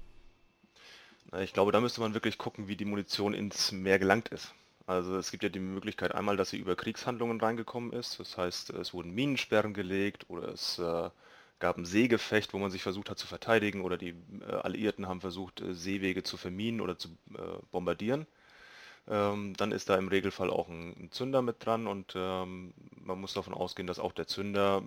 Ich 1.41 1.53
glaube, 1.53 1.73
da 1.73 1.81
müsste 1.81 2.01
man 2.01 2.15
wirklich 2.15 2.39
gucken, 2.39 2.69
wie 2.69 2.77
die 2.77 2.85
Munition 2.85 3.35
ins 3.35 3.73
Meer 3.73 3.99
gelangt 3.99 4.29
ist. 4.29 4.55
Also 4.87 5.17
es 5.17 5.33
gibt 5.33 5.43
ja 5.43 5.49
die 5.49 5.59
Möglichkeit 5.59 6.15
einmal, 6.15 6.37
dass 6.37 6.51
sie 6.51 6.59
über 6.59 6.77
Kriegshandlungen 6.77 7.41
reingekommen 7.41 7.93
ist. 7.93 8.21
Das 8.21 8.39
heißt, 8.39 8.71
es 8.71 8.95
wurden 8.95 9.11
Minensperren 9.11 9.75
gelegt 9.75 10.27
oder 10.29 10.49
es 10.49 10.79
äh, 10.79 11.11
gab 11.63 11.79
ein 11.79 11.87
Seegefecht, 11.87 12.53
wo 12.53 12.59
man 12.59 12.73
sich 12.73 12.83
versucht 12.83 13.09
hat 13.09 13.19
zu 13.19 13.27
verteidigen 13.29 13.83
oder 13.83 13.97
die 13.97 14.15
äh, 14.47 14.53
Alliierten 14.53 15.07
haben 15.07 15.21
versucht, 15.21 15.61
äh, 15.61 15.75
Seewege 15.75 16.25
zu 16.25 16.37
verminen 16.37 16.81
oder 16.81 16.99
zu 16.99 17.09
äh, 17.35 17.63
bombardieren. 17.71 18.27
Ähm, 19.09 19.55
dann 19.57 19.73
ist 19.73 19.89
da 19.89 19.97
im 19.97 20.09
Regelfall 20.09 20.51
auch 20.51 20.69
ein, 20.69 20.91
ein 20.99 21.13
Zünder 21.13 21.41
mit 21.41 21.65
dran 21.65 21.87
und 21.87 22.15
ähm, 22.17 22.75
man 23.05 23.21
muss 23.21 23.35
davon 23.35 23.55
ausgehen, 23.55 23.87
dass 23.87 24.01
auch 24.01 24.13
der 24.13 24.27
Zünder 24.27 24.83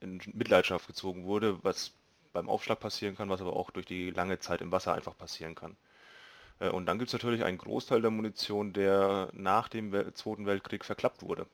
in 0.00 0.20
Mitleidenschaft 0.32 0.86
gezogen 0.86 1.24
wurde, 1.24 1.58
was 1.62 1.92
beim 2.32 2.48
Aufschlag 2.48 2.78
passieren 2.78 3.16
kann, 3.16 3.28
was 3.28 3.40
aber 3.40 3.54
auch 3.54 3.70
durch 3.70 3.86
die 3.86 4.10
lange 4.10 4.38
Zeit 4.38 4.60
im 4.60 4.70
Wasser 4.70 4.94
einfach 4.94 5.18
passieren 5.18 5.56
kann. 5.56 5.76
Äh, 6.60 6.70
und 6.70 6.86
dann 6.86 6.98
gibt 6.98 7.08
es 7.08 7.12
natürlich 7.12 7.44
einen 7.44 7.58
Großteil 7.58 8.00
der 8.02 8.10
Munition, 8.12 8.72
der 8.72 9.30
nach 9.32 9.68
dem 9.68 9.92
Zweiten 10.14 10.46
Weltkrieg 10.46 10.84
verklappt 10.84 11.22
wurde. 11.22 11.46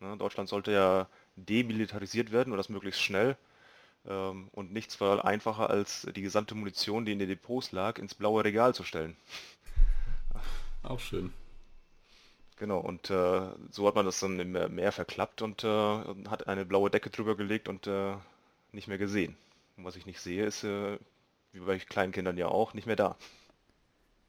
Ne, 0.00 0.16
Deutschland 0.16 0.48
sollte 0.48 0.72
ja 0.72 1.08
demilitarisiert 1.36 2.32
werden 2.32 2.52
und 2.52 2.58
das 2.58 2.68
möglichst 2.68 3.00
schnell. 3.00 3.36
Ähm, 4.06 4.48
und 4.52 4.72
nichts 4.72 5.00
war 5.00 5.24
einfacher, 5.24 5.70
als 5.70 6.06
die 6.14 6.22
gesamte 6.22 6.54
Munition, 6.54 7.04
die 7.04 7.12
in 7.12 7.18
den 7.18 7.28
Depots 7.28 7.72
lag, 7.72 7.98
ins 7.98 8.14
blaue 8.14 8.44
Regal 8.44 8.74
zu 8.74 8.84
stellen. 8.84 9.16
Auch 10.82 11.00
schön. 11.00 11.32
Genau, 12.56 12.78
und 12.78 13.10
äh, 13.10 13.42
so 13.70 13.86
hat 13.86 13.96
man 13.96 14.06
das 14.06 14.20
dann 14.20 14.38
im 14.38 14.52
Meer 14.52 14.92
verklappt 14.92 15.42
und 15.42 15.64
äh, 15.64 15.68
hat 16.28 16.46
eine 16.46 16.64
blaue 16.64 16.90
Decke 16.90 17.10
drüber 17.10 17.36
gelegt 17.36 17.68
und 17.68 17.86
äh, 17.86 18.14
nicht 18.70 18.86
mehr 18.86 18.98
gesehen. 18.98 19.36
Und 19.76 19.84
was 19.84 19.96
ich 19.96 20.06
nicht 20.06 20.20
sehe, 20.20 20.44
ist, 20.44 20.62
äh, 20.62 20.98
wie 21.52 21.60
bei 21.60 21.78
kleinen 21.78 22.12
Kindern 22.12 22.36
ja 22.36 22.46
auch, 22.46 22.74
nicht 22.74 22.86
mehr 22.86 22.96
da. 22.96 23.16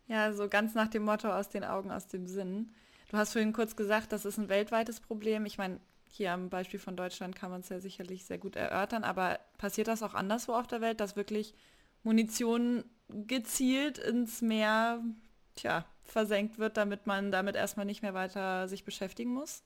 Ja, 0.08 0.34
so 0.34 0.48
ganz 0.48 0.74
nach 0.74 0.88
dem 0.88 1.04
Motto 1.04 1.30
aus 1.30 1.50
den 1.50 1.64
Augen, 1.64 1.92
aus 1.92 2.08
dem 2.08 2.28
Sinn. 2.28 2.74
Du 3.10 3.18
hast 3.18 3.34
vorhin 3.34 3.54
kurz 3.54 3.76
gesagt, 3.76 4.12
das 4.12 4.26
ist 4.26 4.38
ein 4.38 4.50
weltweites 4.50 5.00
Problem. 5.00 5.46
Ich 5.46 5.58
meine, 5.58 5.80
hier 6.16 6.34
am 6.34 6.50
Beispiel 6.50 6.80
von 6.80 6.96
Deutschland 6.96 7.36
kann 7.36 7.52
man 7.52 7.62
es 7.62 7.70
ja 7.70 7.80
sicherlich 7.80 8.26
sehr 8.26 8.38
gut 8.38 8.56
erörtern, 8.56 9.04
aber 9.04 9.40
passiert 9.58 9.88
das 9.88 10.04
auch 10.04 10.14
anderswo 10.14 10.54
auf 10.54 10.68
der 10.68 10.82
Welt, 10.82 11.00
dass 11.00 11.16
wirklich 11.16 11.54
Munition 12.04 12.84
gezielt 13.10 13.98
ins 13.98 14.42
Meer, 14.42 15.02
tja, 15.56 15.86
versenkt 16.04 16.58
wird, 16.60 16.78
damit 16.78 17.08
man 17.08 17.32
damit 17.32 17.56
erstmal 17.56 17.86
nicht 17.86 18.02
mehr 18.02 18.14
weiter 18.14 18.68
sich 18.68 18.84
beschäftigen 18.84 19.34
muss? 19.34 19.64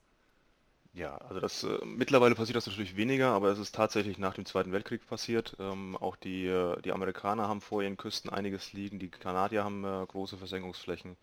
Ja, 0.92 1.16
also 1.18 1.38
das 1.40 1.62
äh, 1.62 1.78
mittlerweile 1.84 2.34
passiert 2.34 2.56
das 2.56 2.66
natürlich 2.66 2.96
weniger, 2.96 3.28
aber 3.30 3.50
es 3.50 3.58
ist 3.60 3.74
tatsächlich 3.74 4.18
nach 4.18 4.34
dem 4.34 4.44
Zweiten 4.44 4.72
Weltkrieg 4.72 5.06
passiert. 5.06 5.56
Ähm, 5.60 5.96
auch 5.96 6.16
die, 6.16 6.46
äh, 6.46 6.80
die 6.82 6.92
Amerikaner 6.92 7.46
haben 7.48 7.60
vor 7.60 7.82
ihren 7.82 7.96
Küsten 7.96 8.28
einiges 8.28 8.72
liegen, 8.72 8.98
die 8.98 9.08
Kanadier 9.08 9.62
haben 9.62 9.84
äh, 9.84 10.04
große 10.06 10.36
Versenkungsflächen. 10.36 11.16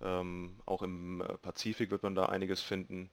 Ähm, 0.00 0.56
auch 0.66 0.82
im 0.82 1.20
äh, 1.20 1.38
Pazifik 1.38 1.90
wird 1.90 2.02
man 2.02 2.14
da 2.16 2.26
einiges 2.26 2.60
finden. 2.60 3.10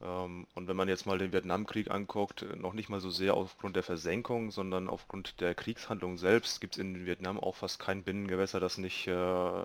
Ähm, 0.00 0.46
und 0.54 0.68
wenn 0.68 0.76
man 0.76 0.88
jetzt 0.88 1.06
mal 1.06 1.18
den 1.18 1.32
Vietnamkrieg 1.32 1.90
anguckt, 1.90 2.42
äh, 2.42 2.56
noch 2.56 2.74
nicht 2.74 2.88
mal 2.88 3.00
so 3.00 3.10
sehr 3.10 3.34
aufgrund 3.34 3.76
der 3.76 3.82
Versenkung, 3.82 4.50
sondern 4.50 4.88
aufgrund 4.88 5.40
der 5.40 5.54
Kriegshandlung 5.54 6.18
selbst, 6.18 6.60
gibt 6.60 6.74
es 6.74 6.80
in 6.80 7.06
Vietnam 7.06 7.40
auch 7.40 7.56
fast 7.56 7.78
kein 7.78 8.02
Binnengewässer, 8.02 8.60
das 8.60 8.78
nicht 8.78 9.06
äh, 9.06 9.64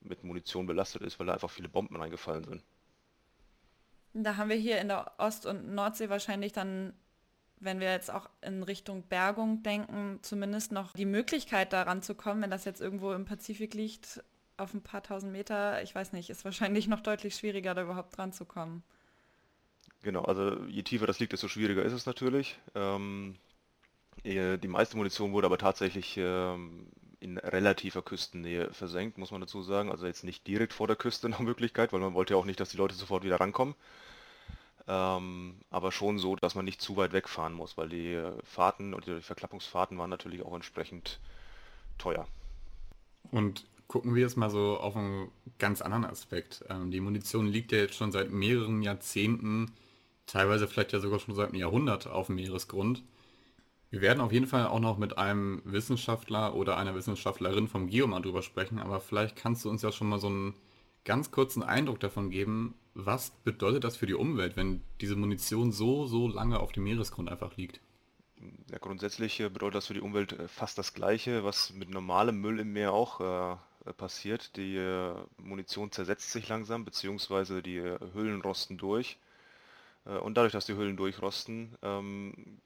mit 0.00 0.24
Munition 0.24 0.66
belastet 0.66 1.02
ist, 1.02 1.18
weil 1.18 1.26
da 1.26 1.34
einfach 1.34 1.50
viele 1.50 1.68
Bomben 1.68 1.96
reingefallen 1.96 2.44
sind. 2.44 2.62
Da 4.14 4.36
haben 4.36 4.48
wir 4.48 4.56
hier 4.56 4.80
in 4.80 4.88
der 4.88 5.12
Ost- 5.18 5.44
und 5.44 5.74
Nordsee 5.74 6.08
wahrscheinlich 6.08 6.52
dann, 6.52 6.94
wenn 7.58 7.80
wir 7.80 7.92
jetzt 7.92 8.10
auch 8.10 8.30
in 8.40 8.62
Richtung 8.62 9.02
Bergung 9.02 9.62
denken, 9.62 10.20
zumindest 10.22 10.72
noch 10.72 10.94
die 10.94 11.04
Möglichkeit 11.04 11.74
daran 11.74 12.00
zu 12.00 12.14
kommen, 12.14 12.40
wenn 12.40 12.50
das 12.50 12.64
jetzt 12.64 12.80
irgendwo 12.80 13.12
im 13.12 13.26
Pazifik 13.26 13.74
liegt, 13.74 14.22
auf 14.56 14.72
ein 14.72 14.80
paar 14.80 15.02
tausend 15.02 15.32
Meter, 15.32 15.82
ich 15.82 15.94
weiß 15.94 16.14
nicht, 16.14 16.30
ist 16.30 16.46
wahrscheinlich 16.46 16.88
noch 16.88 17.00
deutlich 17.00 17.34
schwieriger, 17.36 17.74
da 17.74 17.82
überhaupt 17.82 18.16
dran 18.16 18.32
zu 18.32 18.46
kommen. 18.46 18.82
Genau, 20.06 20.22
also 20.22 20.56
je 20.68 20.84
tiefer 20.84 21.08
das 21.08 21.18
liegt, 21.18 21.32
desto 21.32 21.48
schwieriger 21.48 21.82
ist 21.82 21.92
es 21.92 22.06
natürlich. 22.06 22.56
Ähm, 22.76 23.34
die 24.24 24.68
meiste 24.68 24.96
Munition 24.96 25.32
wurde 25.32 25.46
aber 25.46 25.58
tatsächlich 25.58 26.16
ähm, 26.16 26.86
in 27.18 27.38
relativer 27.38 28.02
Küstennähe 28.02 28.72
versenkt, 28.72 29.18
muss 29.18 29.32
man 29.32 29.40
dazu 29.40 29.62
sagen. 29.62 29.90
Also 29.90 30.06
jetzt 30.06 30.22
nicht 30.22 30.46
direkt 30.46 30.72
vor 30.72 30.86
der 30.86 30.94
Küste 30.94 31.28
nach 31.28 31.40
Möglichkeit, 31.40 31.92
weil 31.92 31.98
man 31.98 32.14
wollte 32.14 32.34
ja 32.34 32.38
auch 32.38 32.44
nicht, 32.44 32.60
dass 32.60 32.68
die 32.68 32.76
Leute 32.76 32.94
sofort 32.94 33.24
wieder 33.24 33.40
rankommen. 33.40 33.74
Ähm, 34.86 35.56
aber 35.70 35.90
schon 35.90 36.20
so, 36.20 36.36
dass 36.36 36.54
man 36.54 36.64
nicht 36.64 36.80
zu 36.80 36.96
weit 36.96 37.12
wegfahren 37.12 37.52
muss, 37.52 37.76
weil 37.76 37.88
die 37.88 38.22
Fahrten 38.44 38.94
und 38.94 39.08
die 39.08 39.20
Verklappungsfahrten 39.20 39.98
waren 39.98 40.10
natürlich 40.10 40.42
auch 40.42 40.54
entsprechend 40.54 41.18
teuer. 41.98 42.28
Und 43.32 43.64
gucken 43.88 44.14
wir 44.14 44.22
jetzt 44.22 44.36
mal 44.36 44.50
so 44.50 44.78
auf 44.78 44.94
einen 44.94 45.32
ganz 45.58 45.82
anderen 45.82 46.04
Aspekt. 46.04 46.64
Ähm, 46.68 46.92
die 46.92 47.00
Munition 47.00 47.48
liegt 47.48 47.72
ja 47.72 47.78
jetzt 47.78 47.96
schon 47.96 48.12
seit 48.12 48.30
mehreren 48.30 48.82
Jahrzehnten, 48.82 49.72
teilweise 50.26 50.68
vielleicht 50.68 50.92
ja 50.92 51.00
sogar 51.00 51.18
schon 51.18 51.34
seit 51.34 51.48
einem 51.48 51.60
Jahrhundert 51.60 52.06
auf 52.06 52.26
dem 52.26 52.36
Meeresgrund. 52.36 53.02
Wir 53.90 54.00
werden 54.00 54.20
auf 54.20 54.32
jeden 54.32 54.46
Fall 54.46 54.66
auch 54.66 54.80
noch 54.80 54.98
mit 54.98 55.16
einem 55.16 55.62
Wissenschaftler 55.64 56.54
oder 56.54 56.76
einer 56.76 56.94
Wissenschaftlerin 56.94 57.68
vom 57.68 57.88
Geomar 57.88 58.20
drüber 58.20 58.42
sprechen, 58.42 58.78
aber 58.78 59.00
vielleicht 59.00 59.36
kannst 59.36 59.64
du 59.64 59.70
uns 59.70 59.82
ja 59.82 59.92
schon 59.92 60.08
mal 60.08 60.18
so 60.18 60.26
einen 60.26 60.54
ganz 61.04 61.30
kurzen 61.30 61.62
Eindruck 61.62 62.00
davon 62.00 62.30
geben, 62.30 62.74
was 62.94 63.30
bedeutet 63.30 63.84
das 63.84 63.96
für 63.96 64.06
die 64.06 64.14
Umwelt, 64.14 64.56
wenn 64.56 64.82
diese 65.00 65.16
Munition 65.16 65.70
so, 65.70 66.06
so 66.06 66.28
lange 66.28 66.58
auf 66.58 66.72
dem 66.72 66.84
Meeresgrund 66.84 67.28
einfach 67.28 67.56
liegt? 67.56 67.80
Ja, 68.70 68.78
grundsätzlich 68.78 69.38
äh, 69.40 69.48
bedeutet 69.48 69.76
das 69.76 69.86
für 69.86 69.94
die 69.94 70.00
Umwelt 70.00 70.32
äh, 70.32 70.48
fast 70.48 70.78
das 70.78 70.94
Gleiche, 70.94 71.44
was 71.44 71.72
mit 71.72 71.90
normalem 71.90 72.40
Müll 72.40 72.58
im 72.58 72.72
Meer 72.72 72.92
auch 72.92 73.20
äh, 73.20 73.92
passiert. 73.92 74.56
Die 74.56 74.76
äh, 74.76 75.14
Munition 75.38 75.92
zersetzt 75.92 76.32
sich 76.32 76.48
langsam, 76.48 76.84
beziehungsweise 76.84 77.62
die 77.62 77.76
äh, 77.76 77.98
Hüllen 78.14 78.40
rosten 78.40 78.76
durch. 78.78 79.18
Äh, 80.06 80.18
und 80.18 80.36
dadurch, 80.36 80.52
dass 80.52 80.66
die 80.66 80.76
Hüllen 80.76 80.96
durchrosten, 80.96 81.76
ähm, 81.82 82.60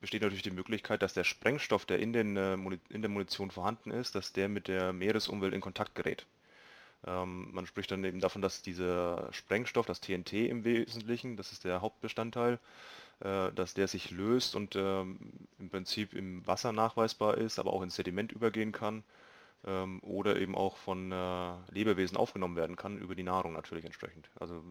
besteht 0.00 0.22
natürlich 0.22 0.42
die 0.42 0.50
Möglichkeit, 0.50 1.02
dass 1.02 1.14
der 1.14 1.24
Sprengstoff, 1.24 1.84
der 1.86 1.98
in, 1.98 2.12
den, 2.12 2.36
äh, 2.36 2.56
in 2.90 3.02
der 3.02 3.10
Munition 3.10 3.50
vorhanden 3.50 3.90
ist, 3.90 4.14
dass 4.14 4.32
der 4.32 4.48
mit 4.48 4.68
der 4.68 4.92
Meeresumwelt 4.92 5.54
in 5.54 5.60
Kontakt 5.60 5.94
gerät. 5.94 6.26
Ähm, 7.06 7.50
man 7.52 7.66
spricht 7.66 7.90
dann 7.90 8.04
eben 8.04 8.20
davon, 8.20 8.42
dass 8.42 8.62
dieser 8.62 9.28
Sprengstoff, 9.32 9.86
das 9.86 10.00
TNT 10.00 10.32
im 10.32 10.64
Wesentlichen, 10.64 11.36
das 11.36 11.52
ist 11.52 11.64
der 11.64 11.80
Hauptbestandteil, 11.80 12.58
äh, 13.20 13.52
dass 13.52 13.74
der 13.74 13.88
sich 13.88 14.10
löst 14.10 14.54
und 14.54 14.76
ähm, 14.76 15.18
im 15.58 15.70
Prinzip 15.70 16.14
im 16.14 16.46
Wasser 16.46 16.72
nachweisbar 16.72 17.38
ist, 17.38 17.58
aber 17.58 17.72
auch 17.72 17.82
ins 17.82 17.96
Sediment 17.96 18.32
übergehen 18.32 18.72
kann 18.72 19.04
ähm, 19.64 20.00
oder 20.02 20.36
eben 20.36 20.54
auch 20.54 20.76
von 20.76 21.12
äh, 21.12 21.52
Lebewesen 21.70 22.16
aufgenommen 22.16 22.56
werden 22.56 22.76
kann, 22.76 22.98
über 22.98 23.14
die 23.14 23.22
Nahrung 23.22 23.52
natürlich 23.52 23.84
entsprechend. 23.84 24.28
Also 24.38 24.62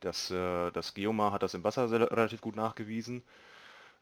das, 0.00 0.30
äh, 0.30 0.70
das 0.72 0.94
Geomar 0.94 1.32
hat 1.32 1.42
das 1.42 1.54
im 1.54 1.64
Wasser 1.64 1.90
relativ 1.90 2.40
gut 2.40 2.56
nachgewiesen. 2.56 3.22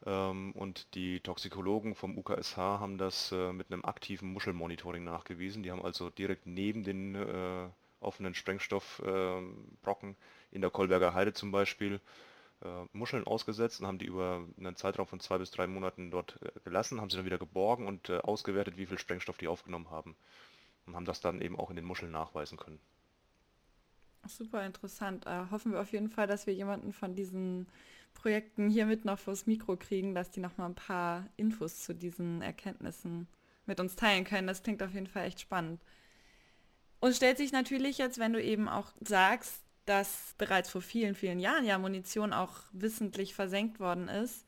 Ähm, 0.05 0.53
und 0.53 0.93
die 0.95 1.19
Toxikologen 1.19 1.95
vom 1.95 2.17
UKSH 2.17 2.57
haben 2.57 2.97
das 2.97 3.31
äh, 3.31 3.51
mit 3.51 3.71
einem 3.71 3.83
aktiven 3.83 4.31
Muschelmonitoring 4.31 5.03
nachgewiesen. 5.03 5.63
Die 5.63 5.71
haben 5.71 5.83
also 5.83 6.09
direkt 6.09 6.45
neben 6.47 6.83
den 6.83 7.15
äh, 7.15 7.67
offenen 7.99 8.33
Sprengstoffbrocken 8.33 10.11
äh, 10.11 10.55
in 10.55 10.61
der 10.61 10.69
Kolberger 10.69 11.13
Heide 11.13 11.33
zum 11.33 11.51
Beispiel 11.51 11.99
Muscheln 12.91 13.25
ausgesetzt 13.25 13.79
und 13.79 13.87
haben 13.87 13.99
die 13.99 14.07
über 14.07 14.45
einen 14.57 14.75
Zeitraum 14.75 15.07
von 15.07 15.21
zwei 15.21 15.37
bis 15.37 15.49
drei 15.49 15.65
Monaten 15.65 16.11
dort 16.11 16.37
gelassen, 16.65 16.99
haben 16.99 17.09
sie 17.09 17.15
dann 17.15 17.25
wieder 17.25 17.37
geborgen 17.37 17.87
und 17.87 18.09
ausgewertet, 18.09 18.75
wie 18.75 18.85
viel 18.85 18.99
Sprengstoff 18.99 19.37
die 19.37 19.47
aufgenommen 19.47 19.89
haben. 19.89 20.17
Und 20.85 20.93
haben 20.93 21.05
das 21.05 21.21
dann 21.21 21.39
eben 21.39 21.57
auch 21.57 21.69
in 21.69 21.77
den 21.77 21.85
Muscheln 21.85 22.11
nachweisen 22.11 22.57
können. 22.57 22.81
Super 24.27 24.65
interessant. 24.65 25.25
hoffen 25.25 25.71
wir 25.71 25.81
auf 25.81 25.91
jeden 25.91 26.09
Fall, 26.09 26.27
dass 26.27 26.45
wir 26.45 26.53
jemanden 26.53 26.93
von 26.93 27.15
diesen 27.15 27.67
Projekten 28.13 28.69
hier 28.69 28.85
mit 28.85 29.05
noch 29.05 29.19
vors 29.19 29.47
Mikro 29.47 29.77
kriegen, 29.77 30.13
dass 30.13 30.29
die 30.29 30.39
noch 30.39 30.57
mal 30.57 30.65
ein 30.65 30.75
paar 30.75 31.27
Infos 31.37 31.83
zu 31.83 31.93
diesen 31.93 32.41
Erkenntnissen 32.41 33.27
mit 33.65 33.79
uns 33.79 33.95
teilen 33.95 34.25
können. 34.25 34.47
Das 34.47 34.63
klingt 34.63 34.83
auf 34.83 34.93
jeden 34.93 35.07
Fall 35.07 35.25
echt 35.25 35.39
spannend. 35.39 35.81
Und 36.99 37.15
stellt 37.15 37.37
sich 37.37 37.51
natürlich 37.51 37.97
jetzt, 37.97 38.19
wenn 38.19 38.33
du 38.33 38.43
eben 38.43 38.67
auch 38.67 38.91
sagst, 38.99 39.63
dass 39.85 40.35
bereits 40.37 40.69
vor 40.69 40.81
vielen, 40.81 41.15
vielen 41.15 41.39
Jahren 41.39 41.65
ja 41.65 41.79
Munition 41.79 42.33
auch 42.33 42.61
wissentlich 42.71 43.33
versenkt 43.33 43.79
worden 43.79 44.07
ist, 44.09 44.45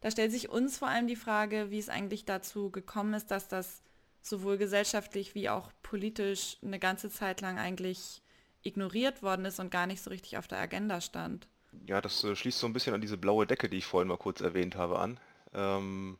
da 0.00 0.10
stellt 0.10 0.32
sich 0.32 0.48
uns 0.48 0.78
vor 0.78 0.88
allem 0.88 1.06
die 1.06 1.16
Frage, 1.16 1.70
wie 1.70 1.78
es 1.78 1.90
eigentlich 1.90 2.24
dazu 2.24 2.70
gekommen 2.70 3.12
ist, 3.12 3.30
dass 3.30 3.48
das 3.48 3.82
sowohl 4.22 4.56
gesellschaftlich 4.56 5.34
wie 5.34 5.50
auch 5.50 5.70
politisch 5.82 6.56
eine 6.62 6.78
ganze 6.78 7.10
Zeit 7.10 7.42
lang 7.42 7.58
eigentlich 7.58 8.22
ignoriert 8.62 9.22
worden 9.22 9.44
ist 9.44 9.60
und 9.60 9.70
gar 9.70 9.86
nicht 9.86 10.02
so 10.02 10.10
richtig 10.10 10.38
auf 10.38 10.48
der 10.48 10.58
Agenda 10.58 11.00
stand. 11.00 11.46
Ja, 11.86 12.00
das 12.00 12.24
äh, 12.24 12.34
schließt 12.34 12.58
so 12.58 12.66
ein 12.66 12.72
bisschen 12.72 12.94
an 12.94 13.00
diese 13.00 13.16
blaue 13.16 13.46
Decke, 13.46 13.68
die 13.68 13.78
ich 13.78 13.86
vorhin 13.86 14.08
mal 14.08 14.16
kurz 14.16 14.40
erwähnt 14.40 14.76
habe, 14.76 14.98
an. 14.98 15.18
Ähm, 15.54 16.18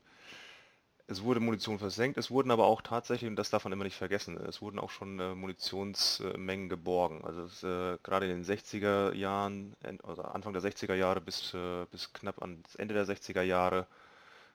es 1.11 1.25
wurde 1.25 1.40
Munition 1.40 1.80
versenkt, 1.80 2.18
es 2.18 2.30
wurden 2.30 2.52
aber 2.52 2.66
auch 2.66 2.82
tatsächlich, 2.82 3.28
und 3.28 3.35
das 3.35 3.50
darf 3.50 3.64
man 3.64 3.73
immer 3.73 3.82
nicht 3.82 3.97
vergessen, 3.97 4.37
es 4.37 4.62
wurden 4.62 4.78
auch 4.78 4.90
schon 4.90 5.18
äh, 5.18 5.35
Munitionsmengen 5.35 6.68
geborgen. 6.68 7.25
Also 7.25 7.42
es, 7.42 7.62
äh, 7.64 7.99
gerade 8.04 8.30
in 8.30 8.42
den 8.42 8.44
60er 8.44 9.12
Jahren, 9.14 9.75
also 10.04 10.23
Anfang 10.23 10.52
der 10.52 10.62
60er 10.62 10.94
Jahre 10.94 11.20
bis, 11.20 11.52
äh, 11.52 11.85
bis 11.90 12.12
knapp 12.12 12.40
ans 12.40 12.76
Ende 12.76 12.94
der 12.94 13.06
60er 13.06 13.42
Jahre, 13.42 13.88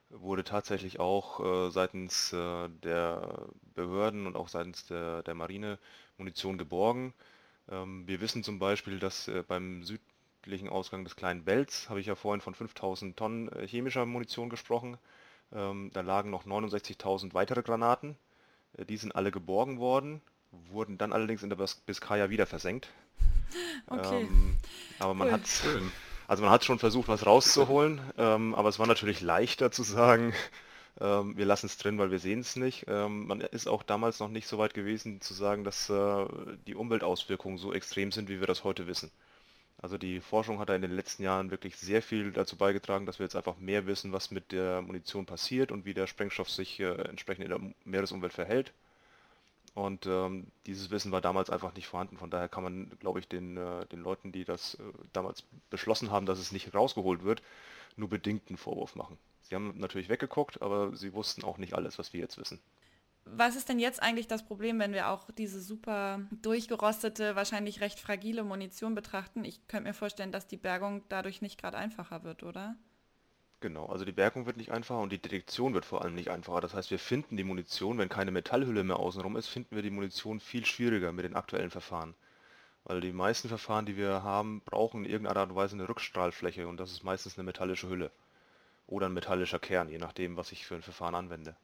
wurde 0.08 0.44
tatsächlich 0.44 0.98
auch 0.98 1.40
äh, 1.40 1.70
seitens 1.70 2.32
äh, 2.32 2.68
der 2.82 3.48
Behörden 3.74 4.26
und 4.26 4.36
auch 4.36 4.48
seitens 4.48 4.86
der, 4.86 5.22
der 5.24 5.34
Marine 5.34 5.78
Munition 6.16 6.56
geborgen. 6.56 7.12
Ähm, 7.70 8.06
wir 8.06 8.20
wissen 8.20 8.42
zum 8.42 8.58
Beispiel, 8.58 8.98
dass 8.98 9.28
äh, 9.28 9.42
beim 9.46 9.82
südlichen 9.82 10.68
Ausgang 10.68 11.04
des 11.04 11.16
Kleinen 11.16 11.44
Belz, 11.44 11.88
habe 11.88 12.00
ich 12.00 12.06
ja 12.06 12.14
vorhin 12.14 12.40
von 12.40 12.54
5000 12.54 13.16
Tonnen 13.16 13.48
äh, 13.52 13.66
chemischer 13.66 14.06
Munition 14.06 14.48
gesprochen, 14.48 14.98
ähm, 15.52 15.90
da 15.92 16.00
lagen 16.00 16.30
noch 16.30 16.44
69.000 16.44 17.34
weitere 17.34 17.62
Granaten. 17.62 18.16
Äh, 18.76 18.84
die 18.84 18.96
sind 18.96 19.14
alle 19.14 19.30
geborgen 19.30 19.78
worden, 19.78 20.20
wurden 20.50 20.98
dann 20.98 21.12
allerdings 21.12 21.42
in 21.42 21.50
der 21.50 21.56
Bis 21.56 21.74
Biskaya 21.74 22.30
wieder 22.30 22.46
versenkt. 22.46 22.88
Okay. 23.88 24.22
Ähm, 24.22 24.56
aber 24.98 25.14
man 25.14 25.28
Cool. 25.28 25.34
hat 25.34 25.42
also 26.28 26.42
man 26.42 26.50
hat 26.50 26.64
schon 26.64 26.78
versucht, 26.78 27.08
was 27.08 27.24
rauszuholen, 27.24 28.00
ähm, 28.18 28.54
aber 28.54 28.68
es 28.68 28.78
war 28.78 28.86
natürlich 28.86 29.20
leichter 29.20 29.70
zu 29.70 29.84
sagen, 29.84 30.32
ähm, 31.00 31.36
wir 31.36 31.46
lassen 31.46 31.66
es 31.66 31.78
drin, 31.78 31.98
weil 31.98 32.10
wir 32.10 32.18
sehen 32.18 32.40
es 32.40 32.56
nicht. 32.56 32.86
Ähm, 32.88 33.26
man 33.26 33.40
ist 33.40 33.66
auch 33.68 33.82
damals 33.82 34.20
noch 34.20 34.28
nicht 34.28 34.46
so 34.48 34.58
weit 34.58 34.74
gewesen 34.74 35.20
zu 35.20 35.34
sagen, 35.34 35.64
dass 35.64 35.90
äh, 35.90 36.26
die 36.66 36.74
Umweltauswirkungen 36.74 37.58
so 37.58 37.72
extrem 37.72 38.12
sind, 38.12 38.28
wie 38.28 38.40
wir 38.40 38.46
das 38.46 38.64
heute 38.64 38.86
wissen. 38.86 39.10
Also 39.78 39.98
die 39.98 40.20
Forschung 40.20 40.58
hat 40.58 40.70
da 40.70 40.74
in 40.74 40.82
den 40.82 40.90
letzten 40.90 41.22
Jahren 41.22 41.50
wirklich 41.50 41.76
sehr 41.76 42.00
viel 42.02 42.32
dazu 42.32 42.56
beigetragen, 42.56 43.04
dass 43.04 43.18
wir 43.18 43.24
jetzt 43.24 43.36
einfach 43.36 43.58
mehr 43.58 43.86
wissen, 43.86 44.12
was 44.12 44.30
mit 44.30 44.52
der 44.52 44.80
Munition 44.80 45.26
passiert 45.26 45.70
und 45.70 45.84
wie 45.84 45.92
der 45.94 46.06
Sprengstoff 46.06 46.50
sich 46.50 46.80
äh, 46.80 46.94
entsprechend 47.08 47.44
in 47.44 47.50
der 47.50 47.60
Meeresumwelt 47.84 48.32
verhält. 48.32 48.72
Und 49.74 50.06
ähm, 50.06 50.46
dieses 50.64 50.90
Wissen 50.90 51.12
war 51.12 51.20
damals 51.20 51.50
einfach 51.50 51.74
nicht 51.74 51.86
vorhanden. 51.86 52.16
Von 52.16 52.30
daher 52.30 52.48
kann 52.48 52.64
man, 52.64 52.90
glaube 52.98 53.18
ich, 53.18 53.28
den, 53.28 53.58
äh, 53.58 53.84
den 53.86 54.00
Leuten, 54.00 54.32
die 54.32 54.44
das 54.44 54.76
äh, 54.76 54.82
damals 55.12 55.44
beschlossen 55.68 56.10
haben, 56.10 56.24
dass 56.24 56.38
es 56.38 56.50
nicht 56.52 56.74
rausgeholt 56.74 57.24
wird, 57.24 57.42
nur 57.96 58.08
bedingten 58.08 58.56
Vorwurf 58.56 58.94
machen. 58.96 59.18
Sie 59.48 59.54
haben 59.54 59.78
natürlich 59.78 60.08
weggeguckt, 60.08 60.60
aber 60.62 60.94
sie 60.96 61.14
wussten 61.14 61.44
auch 61.44 61.58
nicht 61.58 61.74
alles, 61.74 61.98
was 61.98 62.12
wir 62.12 62.20
jetzt 62.20 62.38
wissen. 62.38 62.60
Was 63.28 63.56
ist 63.56 63.68
denn 63.68 63.80
jetzt 63.80 64.02
eigentlich 64.02 64.28
das 64.28 64.44
Problem, 64.44 64.78
wenn 64.78 64.92
wir 64.92 65.08
auch 65.08 65.30
diese 65.32 65.60
super 65.60 66.20
durchgerostete, 66.42 67.34
wahrscheinlich 67.34 67.80
recht 67.80 67.98
fragile 67.98 68.44
Munition 68.44 68.94
betrachten? 68.94 69.44
Ich 69.44 69.66
könnte 69.66 69.88
mir 69.88 69.94
vorstellen, 69.94 70.30
dass 70.30 70.46
die 70.46 70.56
Bergung 70.56 71.02
dadurch 71.08 71.42
nicht 71.42 71.60
gerade 71.60 71.76
einfacher 71.76 72.22
wird, 72.22 72.44
oder? 72.44 72.76
Genau, 73.60 73.86
also 73.86 74.04
die 74.04 74.12
Bergung 74.12 74.46
wird 74.46 74.58
nicht 74.58 74.70
einfacher 74.70 75.00
und 75.00 75.10
die 75.10 75.18
Detektion 75.18 75.74
wird 75.74 75.84
vor 75.84 76.02
allem 76.02 76.14
nicht 76.14 76.30
einfacher. 76.30 76.60
Das 76.60 76.74
heißt, 76.74 76.90
wir 76.90 76.98
finden 76.98 77.36
die 77.36 77.44
Munition, 77.44 77.98
wenn 77.98 78.08
keine 78.08 78.30
Metallhülle 78.30 78.84
mehr 78.84 78.98
außenrum 78.98 79.36
ist, 79.36 79.48
finden 79.48 79.74
wir 79.74 79.82
die 79.82 79.90
Munition 79.90 80.38
viel 80.38 80.64
schwieriger 80.64 81.10
mit 81.10 81.24
den 81.24 81.34
aktuellen 81.34 81.70
Verfahren. 81.70 82.14
Weil 82.84 83.00
die 83.00 83.12
meisten 83.12 83.48
Verfahren, 83.48 83.86
die 83.86 83.96
wir 83.96 84.22
haben, 84.22 84.60
brauchen 84.64 85.04
in 85.04 85.10
irgendeiner 85.10 85.40
Art 85.40 85.50
und 85.50 85.56
Weise 85.56 85.74
eine 85.74 85.88
Rückstrahlfläche 85.88 86.68
und 86.68 86.78
das 86.78 86.92
ist 86.92 87.02
meistens 87.02 87.36
eine 87.36 87.44
metallische 87.44 87.88
Hülle. 87.88 88.12
Oder 88.86 89.06
ein 89.06 89.14
metallischer 89.14 89.58
Kern, 89.58 89.88
je 89.88 89.98
nachdem, 89.98 90.36
was 90.36 90.52
ich 90.52 90.66
für 90.66 90.76
ein 90.76 90.82
Verfahren 90.82 91.14
anwende. 91.14 91.56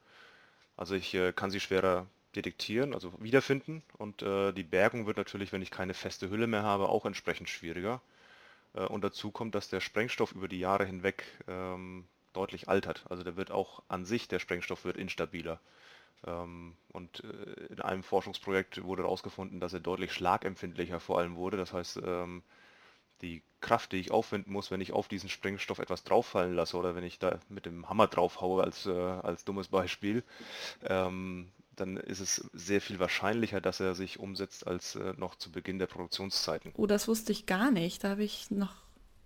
Also 0.76 0.94
ich 0.94 1.14
äh, 1.14 1.32
kann 1.32 1.50
sie 1.50 1.60
schwerer 1.60 2.06
detektieren, 2.34 2.94
also 2.94 3.12
wiederfinden 3.22 3.82
und 3.98 4.22
äh, 4.22 4.52
die 4.52 4.62
Bergung 4.62 5.06
wird 5.06 5.18
natürlich, 5.18 5.52
wenn 5.52 5.62
ich 5.62 5.70
keine 5.70 5.94
feste 5.94 6.30
Hülle 6.30 6.46
mehr 6.46 6.62
habe, 6.62 6.88
auch 6.88 7.04
entsprechend 7.04 7.48
schwieriger. 7.48 8.00
Äh, 8.74 8.86
und 8.86 9.04
dazu 9.04 9.30
kommt, 9.30 9.54
dass 9.54 9.68
der 9.68 9.80
Sprengstoff 9.80 10.32
über 10.32 10.48
die 10.48 10.58
Jahre 10.58 10.84
hinweg 10.84 11.24
ähm, 11.48 12.06
deutlich 12.32 12.68
altert. 12.68 13.04
Also 13.10 13.22
der 13.22 13.36
wird 13.36 13.50
auch 13.50 13.82
an 13.88 14.04
sich, 14.04 14.28
der 14.28 14.38
Sprengstoff 14.38 14.84
wird 14.84 14.96
instabiler. 14.96 15.60
Ähm, 16.26 16.74
und 16.90 17.22
äh, 17.24 17.72
in 17.72 17.80
einem 17.80 18.02
Forschungsprojekt 18.02 18.82
wurde 18.84 19.02
herausgefunden, 19.02 19.60
dass 19.60 19.72
er 19.72 19.80
deutlich 19.80 20.12
schlagempfindlicher 20.12 21.00
vor 21.00 21.18
allem 21.18 21.36
wurde. 21.36 21.56
Das 21.56 21.72
heißt, 21.72 22.00
ähm, 22.04 22.42
die 23.22 23.42
Kraft, 23.60 23.92
die 23.92 23.98
ich 23.98 24.10
aufwenden 24.10 24.52
muss, 24.52 24.70
wenn 24.70 24.80
ich 24.80 24.92
auf 24.92 25.08
diesen 25.08 25.28
Sprengstoff 25.28 25.78
etwas 25.78 26.04
drauffallen 26.04 26.54
lasse 26.54 26.76
oder 26.76 26.94
wenn 26.94 27.04
ich 27.04 27.18
da 27.18 27.38
mit 27.48 27.64
dem 27.64 27.88
Hammer 27.88 28.08
draufhaue 28.08 28.62
als, 28.64 28.86
äh, 28.86 28.90
als 28.90 29.44
dummes 29.44 29.68
Beispiel, 29.68 30.24
ähm, 30.84 31.48
dann 31.76 31.96
ist 31.96 32.20
es 32.20 32.48
sehr 32.52 32.80
viel 32.80 32.98
wahrscheinlicher, 32.98 33.60
dass 33.60 33.80
er 33.80 33.94
sich 33.94 34.18
umsetzt 34.18 34.66
als 34.66 34.96
äh, 34.96 35.14
noch 35.16 35.36
zu 35.36 35.50
Beginn 35.50 35.78
der 35.78 35.86
Produktionszeiten. 35.86 36.72
Oh, 36.76 36.86
das 36.86 37.08
wusste 37.08 37.32
ich 37.32 37.46
gar 37.46 37.70
nicht. 37.70 38.04
Da 38.04 38.10
habe 38.10 38.24
ich 38.24 38.50
noch 38.50 38.74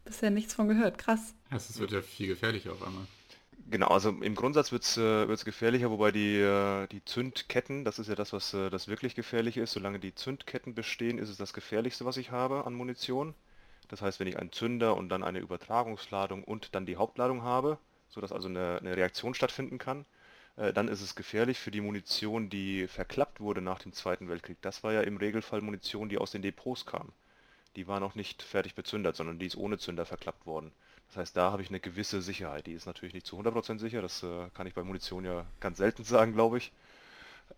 bisher 0.04 0.30
nichts 0.30 0.54
von 0.54 0.68
gehört. 0.68 0.98
Krass. 0.98 1.34
Es 1.50 1.78
wird 1.78 1.90
ja 1.90 2.02
viel 2.02 2.28
gefährlicher 2.28 2.72
auf 2.72 2.82
einmal. 2.82 3.06
Genau, 3.68 3.88
also 3.88 4.10
im 4.10 4.34
Grundsatz 4.36 4.70
wird 4.70 4.84
es 4.84 4.96
äh, 4.96 5.26
wird's 5.26 5.44
gefährlicher, 5.44 5.90
wobei 5.90 6.12
die, 6.12 6.36
äh, 6.36 6.86
die 6.86 7.04
Zündketten, 7.04 7.84
das 7.84 7.98
ist 7.98 8.06
ja 8.06 8.14
das, 8.14 8.32
was 8.32 8.54
äh, 8.54 8.70
das 8.70 8.86
wirklich 8.86 9.16
gefährlich 9.16 9.56
ist. 9.56 9.72
Solange 9.72 9.98
die 9.98 10.14
Zündketten 10.14 10.74
bestehen, 10.74 11.18
ist 11.18 11.30
es 11.30 11.36
das 11.36 11.52
gefährlichste, 11.52 12.04
was 12.04 12.16
ich 12.16 12.30
habe 12.30 12.64
an 12.64 12.74
Munition. 12.74 13.34
Das 13.88 14.02
heißt, 14.02 14.20
wenn 14.20 14.26
ich 14.26 14.38
einen 14.38 14.52
Zünder 14.52 14.96
und 14.96 15.08
dann 15.08 15.22
eine 15.22 15.38
Übertragungsladung 15.38 16.44
und 16.44 16.74
dann 16.74 16.86
die 16.86 16.96
Hauptladung 16.96 17.42
habe, 17.42 17.78
sodass 18.08 18.32
also 18.32 18.48
eine, 18.48 18.78
eine 18.78 18.96
Reaktion 18.96 19.34
stattfinden 19.34 19.78
kann, 19.78 20.04
äh, 20.56 20.72
dann 20.72 20.88
ist 20.88 21.02
es 21.02 21.14
gefährlich 21.14 21.58
für 21.58 21.70
die 21.70 21.80
Munition, 21.80 22.50
die 22.50 22.86
verklappt 22.88 23.40
wurde 23.40 23.60
nach 23.60 23.78
dem 23.78 23.92
Zweiten 23.92 24.28
Weltkrieg. 24.28 24.58
Das 24.62 24.82
war 24.82 24.92
ja 24.92 25.02
im 25.02 25.16
Regelfall 25.16 25.60
Munition, 25.60 26.08
die 26.08 26.18
aus 26.18 26.30
den 26.30 26.42
Depots 26.42 26.86
kam. 26.86 27.12
Die 27.76 27.86
war 27.86 28.00
noch 28.00 28.14
nicht 28.14 28.42
fertig 28.42 28.74
bezündert, 28.74 29.16
sondern 29.16 29.38
die 29.38 29.46
ist 29.46 29.56
ohne 29.56 29.78
Zünder 29.78 30.06
verklappt 30.06 30.46
worden. 30.46 30.72
Das 31.08 31.18
heißt, 31.18 31.36
da 31.36 31.52
habe 31.52 31.62
ich 31.62 31.68
eine 31.68 31.80
gewisse 31.80 32.22
Sicherheit. 32.22 32.66
Die 32.66 32.72
ist 32.72 32.86
natürlich 32.86 33.14
nicht 33.14 33.26
zu 33.26 33.38
100% 33.38 33.78
sicher, 33.78 34.02
das 34.02 34.22
äh, 34.22 34.48
kann 34.54 34.66
ich 34.66 34.74
bei 34.74 34.82
Munition 34.82 35.24
ja 35.24 35.46
ganz 35.60 35.78
selten 35.78 36.04
sagen, 36.04 36.32
glaube 36.32 36.58
ich. 36.58 36.72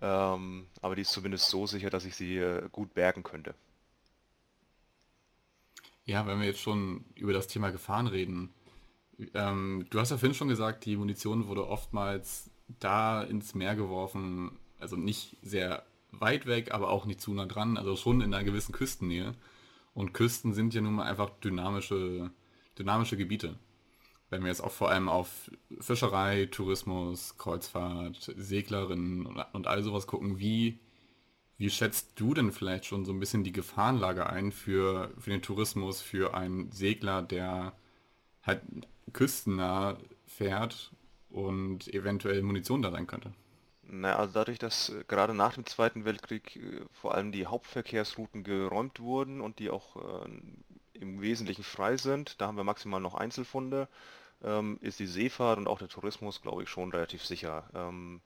Ähm, 0.03 0.67
aber 0.83 0.97
die 0.97 1.03
ist 1.03 1.13
zumindest 1.13 1.49
so 1.49 1.67
sicher, 1.67 1.91
dass 1.91 2.05
ich 2.05 2.15
sie 2.15 2.39
äh, 2.39 2.69
gut 2.71 2.95
bergen 2.95 3.23
könnte. 3.23 3.55
Ja, 6.09 6.27
wenn 6.27 6.41
wir 6.41 6.47
jetzt 6.47 6.61
schon 6.63 7.05
über 7.17 7.35
das 7.35 7.49
Thema 7.49 7.71
Gefahren 7.71 8.07
reden. 8.07 8.49
Ähm, 9.35 9.85
du 9.91 10.01
hast 10.01 10.11
ja 10.11 10.17
vorhin 10.17 10.35
schon 10.35 10.49
gesagt, 10.49 10.87
die 10.87 10.97
Munition 10.97 11.49
wurde 11.49 11.69
oftmals 11.69 12.51
da 12.81 13.23
ins 13.23 13.55
Meer 13.55 13.77
geworfen, 13.77 14.53
also 14.81 14.97
nicht 14.97 15.37
sehr 15.43 15.85
weit 16.11 16.47
weg, 16.47 16.73
aber 16.73 16.89
auch 16.89 17.05
nicht 17.05 17.21
zu 17.21 17.35
nah 17.35 17.45
dran, 17.45 17.77
also 17.77 17.95
schon 17.95 18.23
in 18.23 18.33
einer 18.33 18.43
gewissen 18.43 18.73
Küstennähe. 18.73 19.35
Und 19.93 20.15
Küsten 20.15 20.55
sind 20.55 20.73
ja 20.73 20.81
nun 20.81 20.95
mal 20.95 21.07
einfach 21.07 21.29
dynamische, 21.41 22.31
dynamische 22.79 23.19
Gebiete. 23.19 23.59
Wenn 24.31 24.41
wir 24.41 24.49
jetzt 24.49 24.63
auch 24.63 24.73
vor 24.73 24.91
allem 24.91 25.11
auf 25.11 25.51
Fischerei, 25.79 26.47
Tourismus, 26.47 27.37
Kreuzfahrt, 27.37 28.33
Seglerinnen 28.35 29.27
und, 29.27 29.45
und 29.53 29.67
all 29.67 29.83
sowas 29.83 30.07
gucken, 30.07 30.39
wie, 30.39 30.79
wie 31.59 31.71
schätzt 31.71 32.13
du 32.15 32.35
denn 32.35 32.53
vielleicht 32.53 32.87
schon 32.87 33.05
so 33.05 33.13
ein 33.13 33.21
bisschen 33.21 33.45
die 33.45 33.53
Gefahrenlage 33.53 34.29
ein 34.29 34.53
für, 34.53 35.11
für 35.19 35.31
den 35.31 35.43
Tourismus, 35.43 36.01
für 36.01 36.35
einen 36.35 36.71
Segler, 36.71 37.23
der 37.23 37.73
halt 38.45 38.63
küstennah 39.13 39.99
fährt 40.27 40.93
und 41.31 41.93
eventuell 41.93 42.43
Munition 42.43 42.81
da 42.81 42.93
sein 42.93 43.09
könnte? 43.09 43.33
Na, 43.83 44.17
also 44.17 44.35
dadurch, 44.35 44.59
dass 44.59 44.91
äh, 44.91 45.03
gerade 45.09 45.35
nach 45.35 45.55
dem 45.55 45.67
Zweiten 45.67 46.05
Weltkrieg 46.05 46.57
äh, 46.57 46.83
vor 46.93 47.15
allem 47.15 47.33
die 47.33 47.47
Hauptverkehrsrouten 47.47 48.45
geräumt 48.45 49.01
wurden 49.01 49.41
und 49.41 49.59
die 49.59 49.71
auch 49.71 49.97
äh, 49.97 50.29
im 50.93 51.21
Wesentlichen 51.21 51.65
frei 51.65 51.97
sind, 51.97 52.41
da 52.41 52.47
haben 52.47 52.57
wir 52.57 52.65
maximal 52.65 53.01
noch 53.01 53.15
Einzelfunde, 53.15 53.89
ähm, 54.45 54.79
ist 54.83 55.01
die 55.01 55.07
Seefahrt 55.07 55.59
und 55.59 55.67
auch 55.67 55.79
der 55.79 55.89
Tourismus, 55.89 56.43
glaube 56.43 56.63
ich, 56.63 56.69
schon 56.69 56.93
relativ 56.93 57.25
sicher. 57.25 57.69
Ähm, 57.75 58.21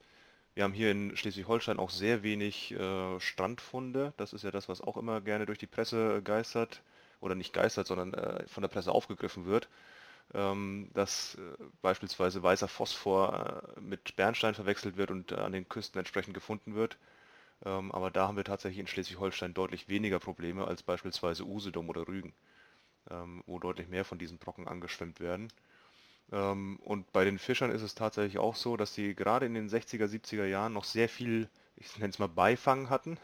wir 0.55 0.65
haben 0.65 0.73
hier 0.75 0.91
in 0.91 1.17
Schleswig-Holstein 1.17 1.79
auch 1.79 1.91
sehr 1.91 2.23
wenig 2.23 2.73
äh, 2.73 3.21
Strandfunde. 3.21 4.13
Das 4.17 4.33
ist 4.33 4.45
ja 4.45 4.51
das, 4.51 4.69
was 4.69 4.81
auch 4.81 4.97
immer 4.97 5.21
gerne 5.21 5.47
durch 5.47 5.59
die 5.59 5.67
Presse 5.67 6.23
geistert 6.23 6.83
oder 7.21 7.35
nicht 7.35 7.53
geistert, 7.53 7.87
sondern 7.87 8.15
äh, 8.15 8.47
von 8.49 8.63
der 8.63 8.69
Presse 8.69 8.93
aufgegriffen 8.93 9.47
wird 9.47 9.69
ähm, 10.35 10.91
dass 10.95 11.35
äh, 11.37 11.65
beispielsweise 11.83 12.43
weißer 12.43 12.69
Phosphor 12.69 13.73
äh, 13.77 13.81
mit 13.81 14.17
Bernstein 14.17 14.55
verwechselt 14.55 14.97
wird 14.97 15.11
und 15.11 15.33
äh, 15.33 15.37
an 15.37 15.53
den 15.53 15.69
Küsten 15.69 15.99
entsprechend 15.99 16.35
gefunden 16.35 16.75
wird. 16.75 16.99
Ähm, 17.65 17.93
aber 17.93 18.11
da 18.11 18.29
haben 18.29 18.37
wir 18.37 18.45
tatsächlich 18.45 18.81
in 18.81 18.87
Schleswig-Holstein 18.89 19.55
deutlich 19.55 19.89
weniger 19.89 20.19
Probleme 20.21 20.67
als 20.67 20.83
beispielsweise 20.83 21.47
Usedom 21.47 21.89
oder 21.91 22.09
Rügen, 22.09 22.35
ähm, 23.11 23.43
wo 23.47 23.59
deutlich 23.59 23.89
mehr 23.89 24.05
von 24.05 24.19
diesen 24.19 24.39
Brocken 24.39 24.69
angeschwemmt 24.69 25.21
werden. 25.21 25.49
Ähm, 26.31 26.79
und 26.85 27.13
bei 27.13 27.25
den 27.25 27.39
Fischern 27.39 27.71
ist 27.71 27.83
es 27.83 27.95
tatsächlich 27.95 28.39
auch 28.39 28.57
so, 28.57 28.77
dass 28.77 28.95
sie 28.95 29.15
gerade 29.15 29.47
in 29.47 29.55
den 29.55 29.69
60er, 29.69 30.07
70er 30.09 30.47
Jahren 30.47 30.73
noch 30.73 30.85
sehr 30.85 31.09
viel, 31.09 31.49
ich 31.77 31.99
nenne 31.99 32.11
es 32.11 32.19
mal 32.19 32.29
Beifang 32.29 32.91
hatten, 32.91 33.19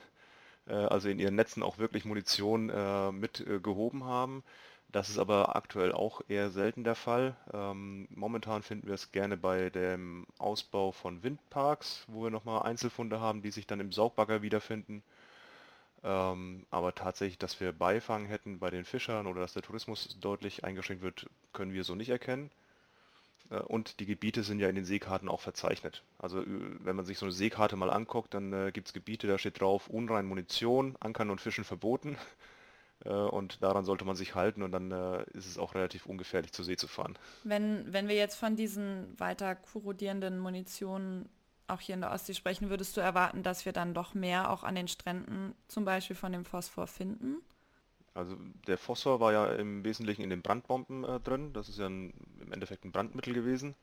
äh, 0.66 0.74
also 0.74 1.08
in 1.08 1.18
ihren 1.18 1.34
Netzen 1.36 1.62
auch 1.62 1.78
wirklich 1.78 2.04
Munition 2.04 2.70
äh, 2.70 3.12
mit 3.12 3.40
äh, 3.40 3.60
haben. 4.04 4.44
Das 4.90 5.10
ist 5.10 5.18
aber 5.18 5.56
aktuell 5.56 5.92
auch 5.92 6.22
eher 6.28 6.50
selten 6.50 6.84
der 6.84 6.94
Fall. 6.94 7.36
Ähm, 7.52 8.08
momentan 8.10 8.62
finden 8.62 8.86
wir 8.86 8.94
es 8.94 9.12
gerne 9.12 9.36
bei 9.36 9.70
dem 9.70 10.26
Ausbau 10.38 10.92
von 10.92 11.22
Windparks, 11.22 12.04
wo 12.08 12.24
wir 12.24 12.30
nochmal 12.30 12.62
Einzelfunde 12.62 13.20
haben, 13.20 13.42
die 13.42 13.50
sich 13.50 13.66
dann 13.66 13.80
im 13.80 13.92
Saugbagger 13.92 14.42
wiederfinden. 14.42 15.02
Ähm, 16.04 16.66
aber 16.70 16.94
tatsächlich, 16.94 17.38
dass 17.38 17.60
wir 17.60 17.72
Beifang 17.72 18.26
hätten 18.26 18.58
bei 18.58 18.70
den 18.70 18.84
Fischern 18.84 19.26
oder 19.26 19.40
dass 19.40 19.52
der 19.52 19.62
Tourismus 19.62 20.16
deutlich 20.20 20.64
eingeschränkt 20.64 21.02
wird, 21.02 21.26
können 21.52 21.72
wir 21.72 21.84
so 21.84 21.94
nicht 21.94 22.08
erkennen. 22.10 22.50
Äh, 23.50 23.60
und 23.60 24.00
die 24.00 24.06
Gebiete 24.06 24.42
sind 24.42 24.58
ja 24.58 24.68
in 24.68 24.74
den 24.74 24.84
Seekarten 24.84 25.28
auch 25.28 25.40
verzeichnet. 25.40 26.02
Also 26.18 26.42
wenn 26.46 26.96
man 26.96 27.04
sich 27.04 27.18
so 27.18 27.26
eine 27.26 27.32
Seekarte 27.32 27.76
mal 27.76 27.90
anguckt, 27.90 28.34
dann 28.34 28.52
äh, 28.52 28.72
gibt 28.72 28.88
es 28.88 28.94
Gebiete, 28.94 29.26
da 29.26 29.38
steht 29.38 29.60
drauf, 29.60 29.88
unrein 29.88 30.26
Munition, 30.26 30.96
Ankern 31.00 31.30
und 31.30 31.40
Fischen 31.40 31.64
verboten. 31.64 32.16
Äh, 33.04 33.10
und 33.10 33.62
daran 33.62 33.84
sollte 33.84 34.04
man 34.04 34.16
sich 34.16 34.34
halten 34.34 34.60
und 34.60 34.72
dann 34.72 34.90
äh, 34.90 35.22
ist 35.32 35.46
es 35.46 35.56
auch 35.56 35.76
relativ 35.76 36.06
ungefährlich 36.06 36.52
zur 36.52 36.64
See 36.64 36.76
zu 36.76 36.88
fahren. 36.88 37.16
Wenn, 37.44 37.92
wenn 37.92 38.08
wir 38.08 38.16
jetzt 38.16 38.34
von 38.34 38.56
diesen 38.56 39.16
weiter 39.20 39.54
korrodierenden 39.54 40.40
Munitionen 40.40 41.28
auch 41.68 41.80
hier 41.80 41.94
in 41.94 42.00
der 42.00 42.10
Ostsee 42.10 42.34
sprechen, 42.34 42.70
würdest 42.70 42.96
du 42.96 43.00
erwarten, 43.00 43.44
dass 43.44 43.66
wir 43.66 43.72
dann 43.72 43.94
doch 43.94 44.14
mehr 44.14 44.50
auch 44.50 44.64
an 44.64 44.74
den 44.74 44.88
Stränden 44.88 45.54
zum 45.68 45.84
Beispiel 45.84 46.16
von 46.16 46.32
dem 46.32 46.44
Phosphor 46.44 46.88
finden? 46.88 47.36
Also 48.14 48.36
der 48.66 48.78
Phosphor 48.78 49.20
war 49.20 49.32
ja 49.32 49.46
im 49.54 49.84
Wesentlichen 49.84 50.22
in 50.22 50.30
den 50.30 50.42
Brandbomben 50.42 51.04
äh, 51.04 51.20
drin. 51.20 51.52
Das 51.52 51.68
ist 51.68 51.78
ja 51.78 51.86
ein, 51.86 52.12
im 52.40 52.52
Endeffekt 52.52 52.84
ein 52.84 52.92
Brandmittel 52.92 53.34
gewesen. 53.34 53.74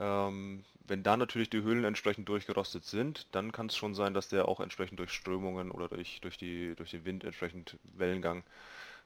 Ähm, 0.00 0.64
wenn 0.86 1.02
da 1.02 1.16
natürlich 1.16 1.50
die 1.50 1.62
Höhlen 1.62 1.84
entsprechend 1.84 2.28
durchgerostet 2.28 2.84
sind, 2.84 3.28
dann 3.34 3.52
kann 3.52 3.66
es 3.66 3.76
schon 3.76 3.94
sein, 3.94 4.14
dass 4.14 4.28
der 4.28 4.48
auch 4.48 4.60
entsprechend 4.60 4.98
durch 4.98 5.12
Strömungen 5.12 5.70
oder 5.70 5.88
durch, 5.88 6.20
durch, 6.20 6.36
die, 6.38 6.74
durch 6.76 6.90
den 6.90 7.04
Wind 7.04 7.24
entsprechend 7.24 7.78
Wellengang 7.96 8.44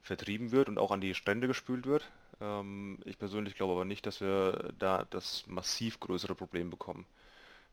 vertrieben 0.03 0.53
wird 0.53 0.69
und 0.69 0.79
auch 0.79 0.91
an 0.93 1.01
die 1.01 1.15
Strände 1.15 1.47
gespült 1.49 1.87
wird. 1.87 2.11
Ähm, 2.41 2.99
ich 3.05 3.19
persönlich 3.19 3.55
glaube 3.57 3.75
aber 3.75 3.85
nicht, 3.85 4.07
dass 4.07 4.21
wir 4.21 4.73
da 4.79 5.07
das 5.11 5.47
massiv 5.47 6.01
größere 6.01 6.35
Problem 6.35 6.71
bekommen. 6.71 7.07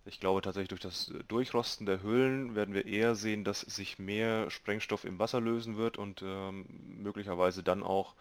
Ich 0.05 0.19
glaube 0.19 0.41
tatsächlich 0.41 0.69
durch 0.69 0.81
das 0.81 1.11
Durchrosten 1.27 1.85
der 1.85 2.01
Höhlen 2.01 2.55
werden 2.55 2.73
wir 2.75 2.85
eher 2.85 3.15
sehen, 3.15 3.43
dass 3.43 3.61
sich 3.61 3.97
mehr 3.99 4.49
Sprengstoff 4.51 5.03
im 5.03 5.19
Wasser 5.19 5.41
lösen 5.41 5.77
wird 5.77 5.97
und 5.97 6.21
ähm, 6.23 6.65
möglicherweise 7.01 7.63
dann 7.63 7.81
auch 7.83 8.15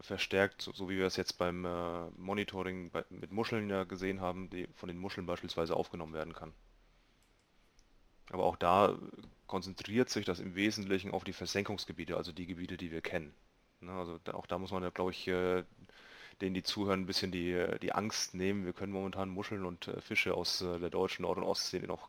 verstärkt, 0.00 0.62
so, 0.62 0.72
so 0.72 0.88
wie 0.88 0.98
wir 0.98 1.06
es 1.06 1.16
jetzt 1.16 1.38
beim 1.38 1.64
äh, 1.64 2.10
Monitoring 2.16 2.90
bei, 2.90 3.04
mit 3.10 3.32
Muscheln 3.32 3.70
ja 3.70 3.84
gesehen 3.84 4.20
haben, 4.20 4.50
die 4.50 4.66
von 4.74 4.88
den 4.88 4.98
Muscheln 4.98 5.26
beispielsweise 5.26 5.76
aufgenommen 5.76 6.14
werden 6.14 6.34
kann. 6.34 6.52
Aber 8.30 8.44
auch 8.44 8.56
da 8.56 8.98
konzentriert 9.46 10.08
sich 10.10 10.24
das 10.24 10.40
im 10.40 10.54
Wesentlichen 10.54 11.10
auf 11.12 11.24
die 11.24 11.32
Versenkungsgebiete, 11.32 12.16
also 12.16 12.32
die 12.32 12.46
Gebiete, 12.46 12.76
die 12.76 12.90
wir 12.90 13.02
kennen. 13.02 13.34
Ne, 13.80 13.92
also 13.92 14.18
da, 14.24 14.34
auch 14.34 14.46
da 14.46 14.58
muss 14.58 14.72
man 14.72 14.82
ja, 14.82 14.90
glaube 14.90 15.10
ich, 15.12 15.28
äh, 15.28 15.64
denen, 16.42 16.54
die 16.54 16.62
zuhören, 16.62 17.00
ein 17.00 17.06
bisschen 17.06 17.32
die, 17.32 17.64
die 17.80 17.92
Angst 17.92 18.34
nehmen. 18.34 18.64
Wir 18.64 18.72
können 18.72 18.92
momentan 18.92 19.28
Muscheln 19.28 19.64
und 19.64 19.88
äh, 19.88 20.00
Fische 20.00 20.34
aus 20.34 20.60
äh, 20.60 20.78
der 20.78 20.90
deutschen 20.90 21.22
Nord- 21.22 21.38
und 21.38 21.44
Ostsee 21.44 21.78
noch 21.80 22.08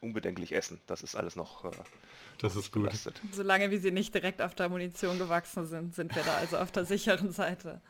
unbedenklich 0.00 0.54
essen. 0.54 0.80
Das 0.86 1.02
ist 1.02 1.14
alles 1.16 1.36
noch 1.36 1.64
äh, 1.64 1.70
das 2.38 2.56
ist 2.56 2.72
gut. 2.72 2.84
Belastet. 2.84 3.20
Solange 3.32 3.70
wie 3.70 3.78
sie 3.78 3.90
nicht 3.90 4.14
direkt 4.14 4.42
auf 4.42 4.54
der 4.54 4.68
Munition 4.68 5.18
gewachsen 5.18 5.66
sind, 5.66 5.94
sind 5.94 6.14
wir 6.14 6.22
da 6.22 6.34
also 6.36 6.58
auf 6.58 6.72
der 6.72 6.84
sicheren 6.84 7.32
Seite. 7.32 7.80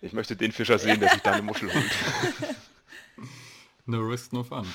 Ich 0.00 0.12
möchte 0.12 0.36
den 0.36 0.52
Fischer 0.52 0.78
sehen, 0.78 1.00
der 1.00 1.10
sich 1.10 1.20
da 1.20 1.32
eine 1.32 1.42
Muschel 1.42 1.72
holt. 1.72 1.90
no 3.86 4.00
risk, 4.00 4.32
no 4.32 4.42
fun. 4.42 4.66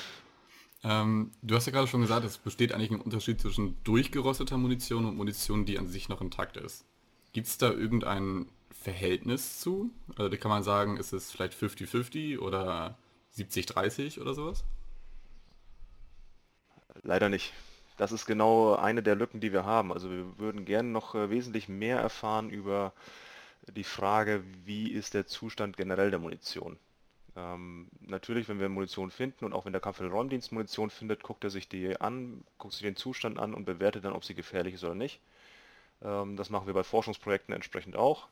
Ähm, 0.84 1.32
du 1.42 1.56
hast 1.56 1.66
ja 1.66 1.72
gerade 1.72 1.88
schon 1.88 2.02
gesagt, 2.02 2.24
es 2.24 2.38
besteht 2.38 2.72
eigentlich 2.72 2.92
ein 2.92 3.00
Unterschied 3.00 3.40
zwischen 3.40 3.82
durchgerosteter 3.82 4.56
Munition 4.56 5.04
und 5.04 5.16
Munition, 5.16 5.64
die 5.64 5.78
an 5.78 5.88
sich 5.88 6.08
noch 6.08 6.20
intakt 6.20 6.56
ist. 6.56 6.84
Gibt 7.32 7.48
es 7.48 7.58
da 7.58 7.70
irgendein 7.70 8.46
Verhältnis 8.86 9.58
zu? 9.58 9.90
Also 10.10 10.28
da 10.28 10.36
kann 10.36 10.48
man 10.48 10.62
sagen, 10.62 10.96
ist 10.96 11.12
es 11.12 11.32
vielleicht 11.32 11.54
50-50 11.54 12.38
oder 12.38 12.96
70-30 13.36 14.20
oder 14.20 14.32
sowas? 14.32 14.62
Leider 17.02 17.28
nicht. 17.28 17.52
Das 17.96 18.12
ist 18.12 18.26
genau 18.26 18.76
eine 18.76 19.02
der 19.02 19.16
Lücken, 19.16 19.40
die 19.40 19.52
wir 19.52 19.64
haben. 19.64 19.92
Also 19.92 20.08
wir 20.08 20.38
würden 20.38 20.64
gerne 20.64 20.88
noch 20.88 21.16
äh, 21.16 21.30
wesentlich 21.30 21.68
mehr 21.68 21.98
erfahren 21.98 22.48
über 22.48 22.92
die 23.66 23.82
Frage, 23.82 24.44
wie 24.64 24.92
ist 24.92 25.14
der 25.14 25.26
Zustand 25.26 25.76
generell 25.76 26.12
der 26.12 26.20
Munition. 26.20 26.78
Ähm, 27.34 27.88
natürlich, 28.02 28.48
wenn 28.48 28.60
wir 28.60 28.68
Munition 28.68 29.10
finden 29.10 29.44
und 29.44 29.52
auch 29.52 29.64
wenn 29.64 29.72
der 29.72 29.80
Kampfmittelräumdienst 29.80 30.52
Munition 30.52 30.90
findet, 30.90 31.24
guckt 31.24 31.42
er 31.42 31.50
sich 31.50 31.68
die 31.68 32.00
an, 32.00 32.44
guckt 32.58 32.74
sich 32.74 32.82
den 32.82 32.94
Zustand 32.94 33.40
an 33.40 33.52
und 33.52 33.64
bewertet 33.64 34.04
dann, 34.04 34.12
ob 34.12 34.24
sie 34.24 34.36
gefährlich 34.36 34.74
ist 34.74 34.84
oder 34.84 34.94
nicht. 34.94 35.18
Ähm, 36.02 36.36
das 36.36 36.50
machen 36.50 36.68
wir 36.68 36.74
bei 36.74 36.84
Forschungsprojekten 36.84 37.52
entsprechend 37.52 37.96
auch. 37.96 38.28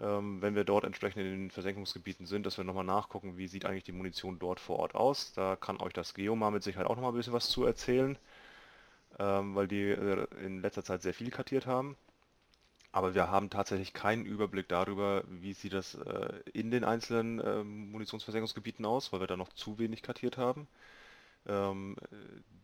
Ähm, 0.00 0.40
wenn 0.42 0.54
wir 0.54 0.64
dort 0.64 0.84
entsprechend 0.84 1.22
in 1.22 1.30
den 1.30 1.50
Versenkungsgebieten 1.50 2.26
sind, 2.26 2.46
dass 2.46 2.56
wir 2.58 2.64
nochmal 2.64 2.84
nachgucken, 2.84 3.36
wie 3.36 3.48
sieht 3.48 3.64
eigentlich 3.64 3.84
die 3.84 3.92
Munition 3.92 4.38
dort 4.38 4.60
vor 4.60 4.78
Ort 4.78 4.94
aus. 4.94 5.32
Da 5.32 5.56
kann 5.56 5.80
euch 5.80 5.92
das 5.92 6.14
Geomar 6.14 6.50
mit 6.50 6.62
Sicherheit 6.62 6.86
auch 6.86 6.96
nochmal 6.96 7.12
ein 7.12 7.16
bisschen 7.16 7.32
was 7.32 7.48
zu 7.48 7.64
erzählen 7.64 8.18
ähm, 9.18 9.54
weil 9.54 9.68
die 9.68 9.82
äh, 9.90 10.26
in 10.44 10.60
letzter 10.62 10.84
Zeit 10.84 11.02
sehr 11.02 11.14
viel 11.14 11.30
kartiert 11.30 11.66
haben. 11.66 11.96
Aber 12.92 13.14
wir 13.14 13.30
haben 13.30 13.50
tatsächlich 13.50 13.92
keinen 13.92 14.24
Überblick 14.24 14.68
darüber, 14.68 15.22
wie 15.28 15.52
sieht 15.52 15.74
das 15.74 15.94
äh, 15.94 16.32
in 16.52 16.70
den 16.70 16.84
einzelnen 16.84 17.38
äh, 17.40 17.62
Munitionsversenkungsgebieten 17.62 18.86
aus, 18.86 19.12
weil 19.12 19.20
wir 19.20 19.26
da 19.26 19.36
noch 19.36 19.52
zu 19.52 19.78
wenig 19.78 20.02
kartiert 20.02 20.38
haben. 20.38 20.68
Ähm, 21.46 21.96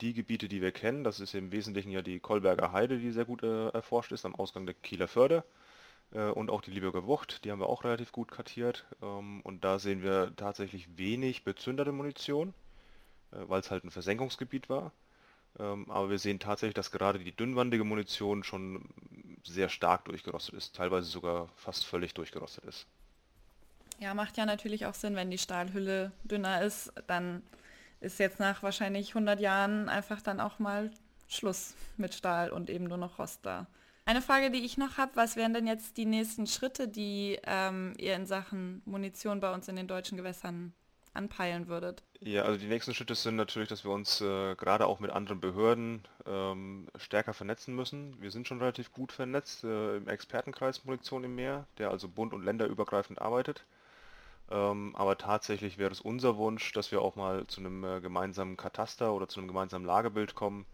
die 0.00 0.14
Gebiete, 0.14 0.48
die 0.48 0.62
wir 0.62 0.72
kennen, 0.72 1.04
das 1.04 1.20
ist 1.20 1.34
im 1.34 1.52
Wesentlichen 1.52 1.90
ja 1.90 2.02
die 2.02 2.20
Kolberger 2.20 2.72
Heide, 2.72 2.98
die 2.98 3.10
sehr 3.12 3.26
gut 3.26 3.42
äh, 3.42 3.68
erforscht 3.70 4.12
ist, 4.12 4.24
am 4.24 4.34
Ausgang 4.34 4.66
der 4.66 4.74
Kieler 4.74 5.08
Förde 5.08 5.44
äh, 6.14 6.30
und 6.30 6.50
auch 6.50 6.62
die 6.62 6.70
Lieberger 6.70 7.06
Wucht, 7.06 7.44
die 7.44 7.52
haben 7.52 7.60
wir 7.60 7.68
auch 7.68 7.84
relativ 7.84 8.12
gut 8.12 8.30
kartiert. 8.30 8.86
Ähm, 9.02 9.40
und 9.42 9.64
da 9.64 9.78
sehen 9.78 10.02
wir 10.02 10.32
tatsächlich 10.36 10.96
wenig 10.96 11.44
bezünderte 11.44 11.92
Munition, 11.92 12.54
äh, 13.32 13.36
weil 13.48 13.60
es 13.60 13.70
halt 13.70 13.84
ein 13.84 13.90
Versenkungsgebiet 13.90 14.68
war. 14.68 14.92
Ähm, 15.58 15.90
aber 15.90 16.10
wir 16.10 16.18
sehen 16.18 16.40
tatsächlich, 16.40 16.74
dass 16.74 16.90
gerade 16.90 17.18
die 17.18 17.32
dünnwandige 17.36 17.84
Munition 17.84 18.42
schon 18.42 18.88
sehr 19.44 19.68
stark 19.68 20.06
durchgerostet 20.06 20.54
ist, 20.54 20.74
teilweise 20.74 21.06
sogar 21.08 21.48
fast 21.54 21.84
völlig 21.84 22.14
durchgerostet 22.14 22.64
ist. 22.64 22.86
Ja, 24.00 24.14
macht 24.14 24.36
ja 24.36 24.46
natürlich 24.46 24.86
auch 24.86 24.94
Sinn, 24.94 25.14
wenn 25.14 25.30
die 25.30 25.38
Stahlhülle 25.38 26.10
dünner 26.24 26.62
ist, 26.62 26.92
dann 27.06 27.42
ist 28.00 28.18
jetzt 28.18 28.40
nach 28.40 28.62
wahrscheinlich 28.62 29.10
100 29.10 29.38
Jahren 29.40 29.88
einfach 29.88 30.20
dann 30.20 30.40
auch 30.40 30.58
mal 30.58 30.90
Schluss 31.28 31.74
mit 31.96 32.14
Stahl 32.14 32.50
und 32.50 32.68
eben 32.68 32.84
nur 32.84 32.98
noch 32.98 33.18
Rost 33.18 33.40
da. 33.44 33.66
Eine 34.06 34.20
Frage, 34.20 34.50
die 34.50 34.64
ich 34.64 34.76
noch 34.76 34.98
habe, 34.98 35.12
was 35.14 35.34
wären 35.36 35.54
denn 35.54 35.66
jetzt 35.66 35.96
die 35.96 36.04
nächsten 36.04 36.46
Schritte, 36.46 36.88
die 36.88 37.38
ähm, 37.44 37.94
ihr 37.96 38.14
in 38.14 38.26
Sachen 38.26 38.82
Munition 38.84 39.40
bei 39.40 39.52
uns 39.54 39.66
in 39.68 39.76
den 39.76 39.88
deutschen 39.88 40.18
Gewässern 40.18 40.74
anpeilen 41.14 41.68
würdet? 41.68 42.02
Ja, 42.20 42.42
also 42.42 42.58
die 42.58 42.66
nächsten 42.66 42.92
Schritte 42.92 43.14
sind 43.14 43.36
natürlich, 43.36 43.70
dass 43.70 43.84
wir 43.84 43.92
uns 43.92 44.20
äh, 44.20 44.56
gerade 44.56 44.86
auch 44.86 45.00
mit 45.00 45.10
anderen 45.10 45.40
Behörden 45.40 46.02
ähm, 46.26 46.88
stärker 46.96 47.32
vernetzen 47.32 47.74
müssen. 47.74 48.20
Wir 48.20 48.30
sind 48.30 48.46
schon 48.46 48.58
relativ 48.58 48.92
gut 48.92 49.10
vernetzt 49.10 49.64
äh, 49.64 49.96
im 49.96 50.08
Expertenkreis 50.08 50.84
Munition 50.84 51.24
im 51.24 51.34
Meer, 51.34 51.66
der 51.78 51.90
also 51.90 52.08
bund- 52.08 52.34
und 52.34 52.44
länderübergreifend 52.44 53.22
arbeitet. 53.22 53.64
Ähm, 54.50 54.94
aber 54.96 55.16
tatsächlich 55.16 55.78
wäre 55.78 55.92
es 55.92 56.02
unser 56.02 56.36
Wunsch, 56.36 56.72
dass 56.72 56.92
wir 56.92 57.00
auch 57.00 57.16
mal 57.16 57.46
zu 57.46 57.60
einem 57.60 57.82
äh, 57.84 58.00
gemeinsamen 58.00 58.58
Kataster 58.58 59.14
oder 59.14 59.28
zu 59.28 59.40
einem 59.40 59.48
gemeinsamen 59.48 59.86
Lagebild 59.86 60.34
kommen, 60.34 60.66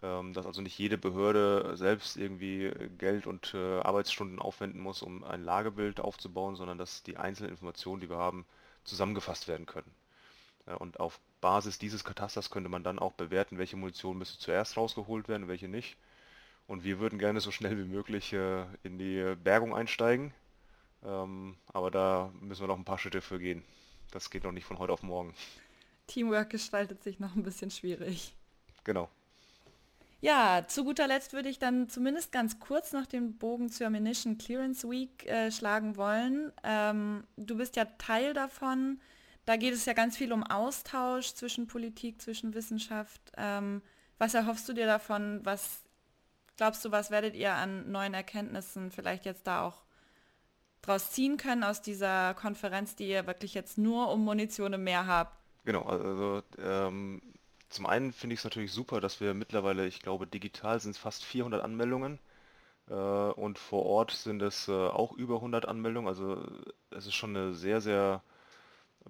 dass 0.00 0.46
also 0.46 0.60
nicht 0.60 0.78
jede 0.78 0.98
Behörde 0.98 1.76
selbst 1.76 2.16
irgendwie 2.16 2.70
Geld 2.98 3.26
und 3.26 3.54
äh, 3.54 3.80
Arbeitsstunden 3.80 4.38
aufwenden 4.38 4.80
muss, 4.80 5.02
um 5.02 5.24
ein 5.24 5.42
Lagebild 5.42 6.00
aufzubauen, 6.00 6.54
sondern 6.54 6.76
dass 6.76 7.02
die 7.02 7.16
einzelnen 7.16 7.50
Informationen, 7.50 8.00
die 8.00 8.10
wir 8.10 8.18
haben, 8.18 8.44
zusammengefasst 8.84 9.48
werden 9.48 9.66
können. 9.66 9.90
Und 10.78 11.00
auf 11.00 11.20
Basis 11.40 11.78
dieses 11.78 12.04
Katasters 12.04 12.50
könnte 12.50 12.68
man 12.68 12.82
dann 12.82 12.98
auch 12.98 13.12
bewerten, 13.12 13.58
welche 13.58 13.76
Munition 13.76 14.18
müsste 14.18 14.38
zuerst 14.38 14.76
rausgeholt 14.76 15.28
werden, 15.28 15.48
welche 15.48 15.68
nicht. 15.68 15.96
Und 16.66 16.84
wir 16.84 16.98
würden 16.98 17.18
gerne 17.18 17.40
so 17.40 17.50
schnell 17.50 17.78
wie 17.78 17.88
möglich 17.88 18.32
äh, 18.32 18.64
in 18.82 18.98
die 18.98 19.36
Bergung 19.42 19.74
einsteigen. 19.74 20.34
Ähm, 21.04 21.56
aber 21.72 21.90
da 21.90 22.32
müssen 22.40 22.62
wir 22.62 22.68
noch 22.68 22.78
ein 22.78 22.84
paar 22.84 22.98
Schritte 22.98 23.20
für 23.20 23.38
gehen. 23.38 23.62
Das 24.10 24.30
geht 24.30 24.44
noch 24.44 24.52
nicht 24.52 24.64
von 24.64 24.78
heute 24.78 24.92
auf 24.92 25.02
morgen. 25.02 25.34
Teamwork 26.08 26.50
gestaltet 26.50 27.02
sich 27.02 27.20
noch 27.20 27.34
ein 27.36 27.42
bisschen 27.42 27.70
schwierig. 27.70 28.34
Genau. 28.84 29.08
Ja, 30.20 30.64
zu 30.66 30.84
guter 30.84 31.06
Letzt 31.06 31.34
würde 31.34 31.48
ich 31.48 31.58
dann 31.58 31.88
zumindest 31.88 32.32
ganz 32.32 32.58
kurz 32.58 32.92
noch 32.92 33.06
den 33.06 33.36
Bogen 33.36 33.68
zur 33.68 33.86
Ammunition 33.86 34.38
Clearance 34.38 34.88
Week 34.88 35.26
äh, 35.26 35.50
schlagen 35.50 35.96
wollen. 35.96 36.52
Ähm, 36.64 37.24
du 37.36 37.56
bist 37.56 37.76
ja 37.76 37.84
Teil 37.84 38.32
davon. 38.32 39.00
Da 39.44 39.56
geht 39.56 39.74
es 39.74 39.84
ja 39.84 39.92
ganz 39.92 40.16
viel 40.16 40.32
um 40.32 40.42
Austausch 40.42 41.34
zwischen 41.34 41.66
Politik, 41.66 42.20
zwischen 42.20 42.54
Wissenschaft. 42.54 43.20
Ähm, 43.36 43.82
was 44.18 44.34
erhoffst 44.34 44.68
du 44.68 44.72
dir 44.72 44.86
davon? 44.86 45.40
Was 45.44 45.84
glaubst 46.56 46.84
du, 46.84 46.90
was 46.90 47.10
werdet 47.10 47.34
ihr 47.34 47.52
an 47.52 47.90
neuen 47.92 48.14
Erkenntnissen 48.14 48.90
vielleicht 48.90 49.26
jetzt 49.26 49.46
da 49.46 49.62
auch 49.62 49.84
draus 50.82 51.10
ziehen 51.10 51.36
können 51.36 51.62
aus 51.62 51.82
dieser 51.82 52.34
Konferenz, 52.34 52.96
die 52.96 53.08
ihr 53.08 53.26
wirklich 53.26 53.54
jetzt 53.54 53.76
nur 53.76 54.10
um 54.10 54.24
Munition 54.24 54.72
im 54.72 54.84
Meer 54.84 55.06
habt? 55.06 55.38
Genau, 55.64 55.82
also 55.82 56.42
ähm, 56.58 57.20
zum 57.68 57.86
einen 57.86 58.12
finde 58.12 58.34
ich 58.34 58.40
es 58.40 58.44
natürlich 58.44 58.72
super, 58.72 59.00
dass 59.00 59.20
wir 59.20 59.34
mittlerweile, 59.34 59.86
ich 59.86 60.00
glaube, 60.00 60.26
digital 60.26 60.80
sind 60.80 60.92
es 60.92 60.98
fast 60.98 61.24
400 61.24 61.62
Anmeldungen 61.62 62.18
äh, 62.88 62.94
und 62.94 63.58
vor 63.58 63.84
Ort 63.86 64.12
sind 64.12 64.42
es 64.42 64.68
äh, 64.68 64.72
auch 64.72 65.12
über 65.12 65.36
100 65.36 65.66
Anmeldungen. 65.66 66.08
Also 66.08 66.44
es 66.90 67.06
ist 67.06 67.14
schon 67.14 67.36
eine 67.36 67.54
sehr, 67.54 67.80
sehr 67.80 68.22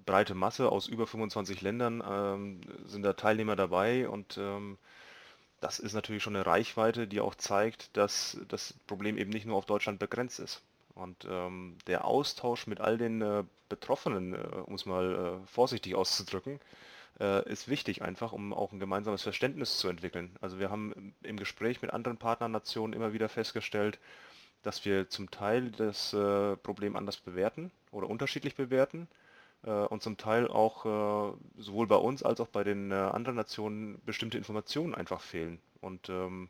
breite 0.05 0.35
Masse 0.35 0.71
aus 0.71 0.89
über 0.89 1.07
25 1.07 1.63
Ländern 1.63 2.03
ähm, 2.07 2.61
sind 2.87 3.03
da 3.03 3.15
Teilnehmer 3.15 3.57
dabei 3.57 4.09
und 4.09 4.37
ähm, 4.39 4.79
das 5.61 5.79
ist 5.79 5.95
natürlich 5.95 6.23
schon 6.23 6.37
eine 6.37 6.47
Reichweite, 6.47 7.07
die 7.07 7.21
auch 7.21 7.35
zeigt, 7.35 7.97
dass 7.97 8.39
das 8.49 8.75
Problem 8.87 9.17
eben 9.17 9.31
nicht 9.31 9.47
nur 9.47 9.57
auf 9.57 9.67
Deutschland 9.67 9.99
begrenzt 9.99 10.39
ist. 10.39 10.63
Und 10.95 11.27
ähm, 11.29 11.77
der 11.87 12.05
Austausch 12.05 12.67
mit 12.67 12.81
all 12.81 12.99
den 12.99 13.23
äh, 13.23 13.45
Betroffenen, 13.69 14.35
äh, 14.35 14.39
um 14.67 14.75
es 14.75 14.87
mal 14.87 15.41
äh, 15.43 15.47
vorsichtig 15.47 15.95
auszudrücken, 15.95 16.61
äh, 17.21 17.49
ist 17.51 17.69
wichtig 17.69 18.03
einfach, 18.03 18.33
um 18.33 18.53
auch 18.53 18.73
ein 18.73 18.81
gemeinsames 18.81 19.23
Verständnis 19.23 19.79
zu 19.79 19.89
entwickeln. 19.89 20.37
Also 20.41 20.59
wir 20.59 20.71
haben 20.71 21.15
im 21.23 21.37
Gespräch 21.37 21.83
mit 21.83 21.93
anderen 21.93 22.19
Partnernationen 22.19 22.95
immer 22.95 23.13
wieder 23.13 23.29
festgestellt, 23.29 23.99
dass 24.63 24.85
wir 24.85 25.09
zum 25.09 25.31
Teil 25.31 25.71
das 25.71 26.13
äh, 26.13 26.57
Problem 26.57 26.97
anders 26.97 27.19
bewerten 27.19 27.71
oder 27.93 28.09
unterschiedlich 28.09 28.57
bewerten 28.57 29.09
äh, 29.65 29.71
und 29.71 30.03
zum 30.03 30.17
Teil 30.17 30.49
auch 30.49 30.85
äh, 30.87 31.37
sowohl 31.59 31.87
bei 31.87 31.97
uns 31.97 32.23
als 32.23 32.41
auch 32.41 32.49
bei 32.49 32.65
den 32.65 32.91
äh, 32.91 32.95
anderen 32.95 33.37
Nationen 33.37 34.01
bestimmte 34.05 34.39
Informationen 34.39 34.95
einfach 34.95 35.21
fehlen. 35.21 35.61
Und 35.81 36.09
ähm, 36.09 36.49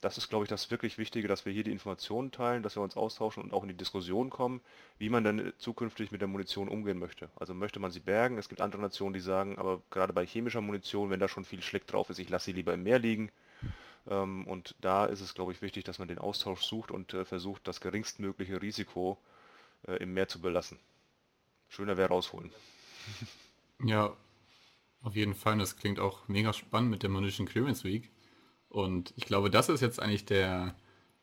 das 0.00 0.16
ist, 0.16 0.28
glaube 0.28 0.44
ich, 0.44 0.48
das 0.48 0.70
wirklich 0.70 0.96
Wichtige, 0.96 1.28
dass 1.28 1.44
wir 1.44 1.52
hier 1.52 1.64
die 1.64 1.72
Informationen 1.72 2.30
teilen, 2.30 2.62
dass 2.62 2.76
wir 2.76 2.82
uns 2.82 2.96
austauschen 2.96 3.42
und 3.42 3.52
auch 3.52 3.62
in 3.62 3.68
die 3.68 3.76
Diskussion 3.76 4.30
kommen, 4.30 4.60
wie 4.98 5.10
man 5.10 5.24
dann 5.24 5.52
zukünftig 5.58 6.10
mit 6.10 6.20
der 6.20 6.28
Munition 6.28 6.68
umgehen 6.68 6.98
möchte. 6.98 7.28
Also 7.36 7.52
möchte 7.52 7.80
man 7.80 7.90
sie 7.90 8.00
bergen? 8.00 8.38
Es 8.38 8.48
gibt 8.48 8.60
andere 8.60 8.80
Nationen, 8.80 9.12
die 9.12 9.20
sagen, 9.20 9.58
aber 9.58 9.82
gerade 9.90 10.12
bei 10.12 10.24
chemischer 10.24 10.62
Munition, 10.62 11.10
wenn 11.10 11.20
da 11.20 11.28
schon 11.28 11.44
viel 11.44 11.62
Schlick 11.62 11.86
drauf 11.86 12.08
ist, 12.08 12.18
ich 12.18 12.30
lasse 12.30 12.46
sie 12.46 12.52
lieber 12.52 12.72
im 12.72 12.82
Meer 12.82 12.98
liegen. 12.98 13.30
Ähm, 14.08 14.46
und 14.46 14.74
da 14.80 15.04
ist 15.04 15.20
es, 15.20 15.34
glaube 15.34 15.52
ich, 15.52 15.60
wichtig, 15.60 15.84
dass 15.84 15.98
man 15.98 16.08
den 16.08 16.18
Austausch 16.18 16.62
sucht 16.62 16.90
und 16.90 17.12
äh, 17.12 17.24
versucht, 17.26 17.68
das 17.68 17.80
geringstmögliche 17.80 18.62
Risiko 18.62 19.18
äh, 19.86 19.96
im 19.96 20.14
Meer 20.14 20.28
zu 20.28 20.40
belassen. 20.40 20.78
Schöner 21.68 21.96
wäre 21.96 22.08
rausholen. 22.08 22.50
Ja, 23.82 24.14
auf 25.02 25.16
jeden 25.16 25.34
Fall. 25.34 25.56
Das 25.58 25.76
klingt 25.76 26.00
auch 26.00 26.28
mega 26.28 26.52
spannend 26.52 26.90
mit 26.90 27.02
der 27.02 27.08
Munition 27.10 27.46
Clearance 27.46 27.84
Week. 27.84 28.10
Und 28.70 29.12
ich 29.16 29.26
glaube, 29.26 29.50
das 29.50 29.68
ist 29.68 29.80
jetzt 29.80 30.00
eigentlich 30.00 30.24
der 30.24 30.74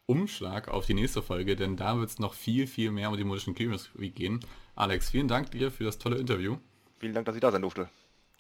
Umschlag 0.06 0.68
auf 0.68 0.86
die 0.86 0.94
nächste 0.94 1.22
Folge, 1.22 1.56
denn 1.56 1.78
da 1.78 1.98
wird 1.98 2.10
es 2.10 2.20
noch 2.20 2.34
viel, 2.34 2.68
viel 2.68 2.92
mehr 2.92 3.10
um 3.10 3.18
die 3.18 3.24
Munition 3.24 3.56
Clearance 3.56 3.90
Week 3.96 4.14
gehen. 4.14 4.42
Alex, 4.76 5.10
vielen 5.10 5.28
Dank 5.28 5.52
dir 5.52 5.72
für 5.72 5.86
das 5.86 5.98
tolle 5.98 6.18
Interview. 6.18 6.58
Vielen 7.00 7.14
Dank, 7.14 7.26
dass 7.26 7.36
ich 7.36 7.42
da 7.42 7.52
sein 7.52 7.62
durfte. 7.62 7.90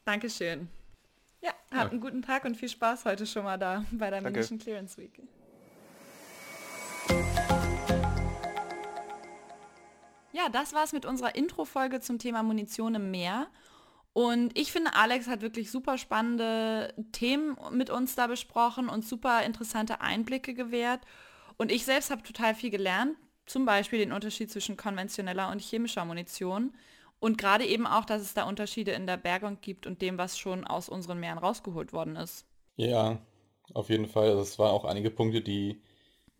Dankeschön. 0.05 0.67
Ja, 1.41 1.49
habt 1.71 1.71
ja. 1.71 1.89
einen 1.89 2.01
guten 2.01 2.21
Tag 2.21 2.43
und 2.45 2.55
viel 2.55 2.69
Spaß 2.69 3.05
heute 3.05 3.25
schon 3.25 3.43
mal 3.43 3.57
da 3.57 3.85
bei 3.91 4.09
der 4.09 4.21
Danke. 4.21 4.39
Munition 4.39 4.59
Clearance 4.59 4.97
Week. 4.97 5.21
Ja, 10.33 10.49
das 10.49 10.73
war's 10.73 10.93
mit 10.93 11.05
unserer 11.05 11.35
Intro-Folge 11.35 11.99
zum 12.01 12.19
Thema 12.19 12.43
Munition 12.43 12.93
im 12.95 13.09
Meer. 13.09 13.47
Und 14.17 14.57
ich 14.57 14.71
finde, 14.71 14.95
Alex 14.95 15.27
hat 15.27 15.41
wirklich 15.41 15.69
super 15.69 15.99
spannende 15.99 16.91
Themen 17.11 17.55
mit 17.71 17.91
uns 17.91 18.15
da 18.15 18.25
besprochen 18.25 18.89
und 18.89 19.05
super 19.05 19.43
interessante 19.43 20.01
Einblicke 20.01 20.55
gewährt. 20.55 21.01
Und 21.57 21.71
ich 21.71 21.85
selbst 21.85 22.09
habe 22.09 22.23
total 22.23 22.55
viel 22.55 22.71
gelernt, 22.71 23.15
zum 23.45 23.65
Beispiel 23.65 23.99
den 23.99 24.11
Unterschied 24.11 24.49
zwischen 24.49 24.75
konventioneller 24.75 25.51
und 25.51 25.61
chemischer 25.61 26.03
Munition. 26.03 26.73
Und 27.19 27.37
gerade 27.37 27.63
eben 27.67 27.85
auch, 27.85 28.05
dass 28.05 28.23
es 28.23 28.33
da 28.33 28.45
Unterschiede 28.45 28.89
in 28.93 29.05
der 29.05 29.17
Bergung 29.17 29.59
gibt 29.61 29.85
und 29.85 30.01
dem, 30.01 30.17
was 30.17 30.39
schon 30.39 30.65
aus 30.65 30.89
unseren 30.89 31.19
Meeren 31.19 31.37
rausgeholt 31.37 31.93
worden 31.93 32.15
ist. 32.15 32.47
Ja, 32.75 33.19
auf 33.75 33.91
jeden 33.91 34.07
Fall. 34.07 34.29
Also 34.29 34.41
es 34.41 34.57
waren 34.57 34.71
auch 34.71 34.85
einige 34.85 35.11
Punkte, 35.11 35.41
die 35.41 35.79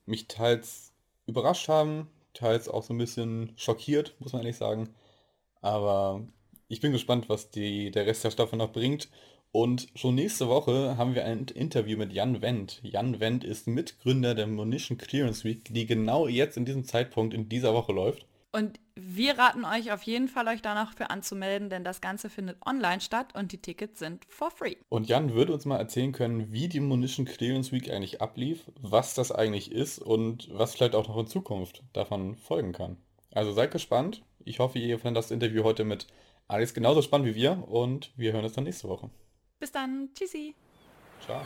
mich 0.07 0.27
teils 0.27 0.93
überrascht 1.27 1.69
haben, 1.69 2.09
teils 2.33 2.69
auch 2.69 2.81
so 2.81 2.95
ein 2.95 2.97
bisschen 2.97 3.53
schockiert, 3.55 4.15
muss 4.17 4.33
man 4.33 4.41
ehrlich 4.41 4.57
sagen. 4.57 4.89
Aber 5.61 6.25
ich 6.67 6.81
bin 6.81 6.91
gespannt, 6.91 7.29
was 7.29 7.49
die, 7.49 7.91
der 7.91 8.05
Rest 8.05 8.23
der 8.23 8.31
Staffel 8.31 8.57
noch 8.57 8.71
bringt. 8.71 9.09
Und 9.51 9.87
schon 9.95 10.15
nächste 10.15 10.49
Woche 10.49 10.97
haben 10.97 11.15
wir 11.15 11.25
ein 11.25 11.45
Interview 11.45 11.97
mit 11.97 12.11
Jan 12.11 12.41
Wendt. 12.41 12.79
Jan 12.83 13.19
Wendt 13.19 13.43
ist 13.43 13.67
Mitgründer 13.67 14.35
der 14.35 14.47
Munition 14.47 14.97
Clearance 14.97 15.45
Week, 15.45 15.73
die 15.73 15.85
genau 15.85 16.27
jetzt 16.27 16.57
in 16.57 16.65
diesem 16.65 16.83
Zeitpunkt 16.83 17.33
in 17.33 17.47
dieser 17.49 17.73
Woche 17.73 17.93
läuft. 17.93 18.25
Und 18.51 18.79
wir 18.95 19.37
raten 19.37 19.65
euch 19.65 19.91
auf 19.91 20.03
jeden 20.03 20.27
Fall, 20.27 20.47
euch 20.47 20.61
danach 20.61 20.93
für 20.93 21.09
anzumelden, 21.09 21.69
denn 21.69 21.83
das 21.83 22.01
Ganze 22.01 22.29
findet 22.29 22.57
online 22.65 23.01
statt 23.01 23.35
und 23.35 23.51
die 23.51 23.61
Tickets 23.61 23.99
sind 23.99 24.25
for 24.27 24.51
free. 24.51 24.75
Und 24.89 25.07
Jan 25.07 25.33
würde 25.33 25.53
uns 25.53 25.65
mal 25.65 25.77
erzählen 25.77 26.11
können, 26.11 26.51
wie 26.51 26.67
die 26.67 26.79
Munition 26.79 27.25
Clearance 27.25 27.71
Week 27.71 27.89
eigentlich 27.91 28.21
ablief, 28.21 28.63
was 28.81 29.13
das 29.13 29.31
eigentlich 29.31 29.71
ist 29.71 29.99
und 29.99 30.49
was 30.51 30.75
vielleicht 30.75 30.95
auch 30.95 31.07
noch 31.07 31.17
in 31.17 31.27
Zukunft 31.27 31.83
davon 31.93 32.35
folgen 32.35 32.73
kann. 32.73 32.97
Also 33.31 33.51
seid 33.51 33.71
gespannt. 33.71 34.23
Ich 34.43 34.59
hoffe, 34.59 34.79
ihr 34.79 34.97
findet 34.97 35.23
das 35.23 35.31
Interview 35.31 35.63
heute 35.63 35.83
mit 35.83 36.07
alles 36.47 36.73
genauso 36.73 37.01
spannend 37.01 37.27
wie 37.27 37.35
wir 37.35 37.67
und 37.67 38.11
wir 38.15 38.33
hören 38.33 38.43
uns 38.43 38.53
dann 38.53 38.63
nächste 38.63 38.87
Woche. 38.87 39.09
Bis 39.59 39.71
dann. 39.71 40.09
Tschüssi. 40.13 40.55
Ciao. 41.25 41.41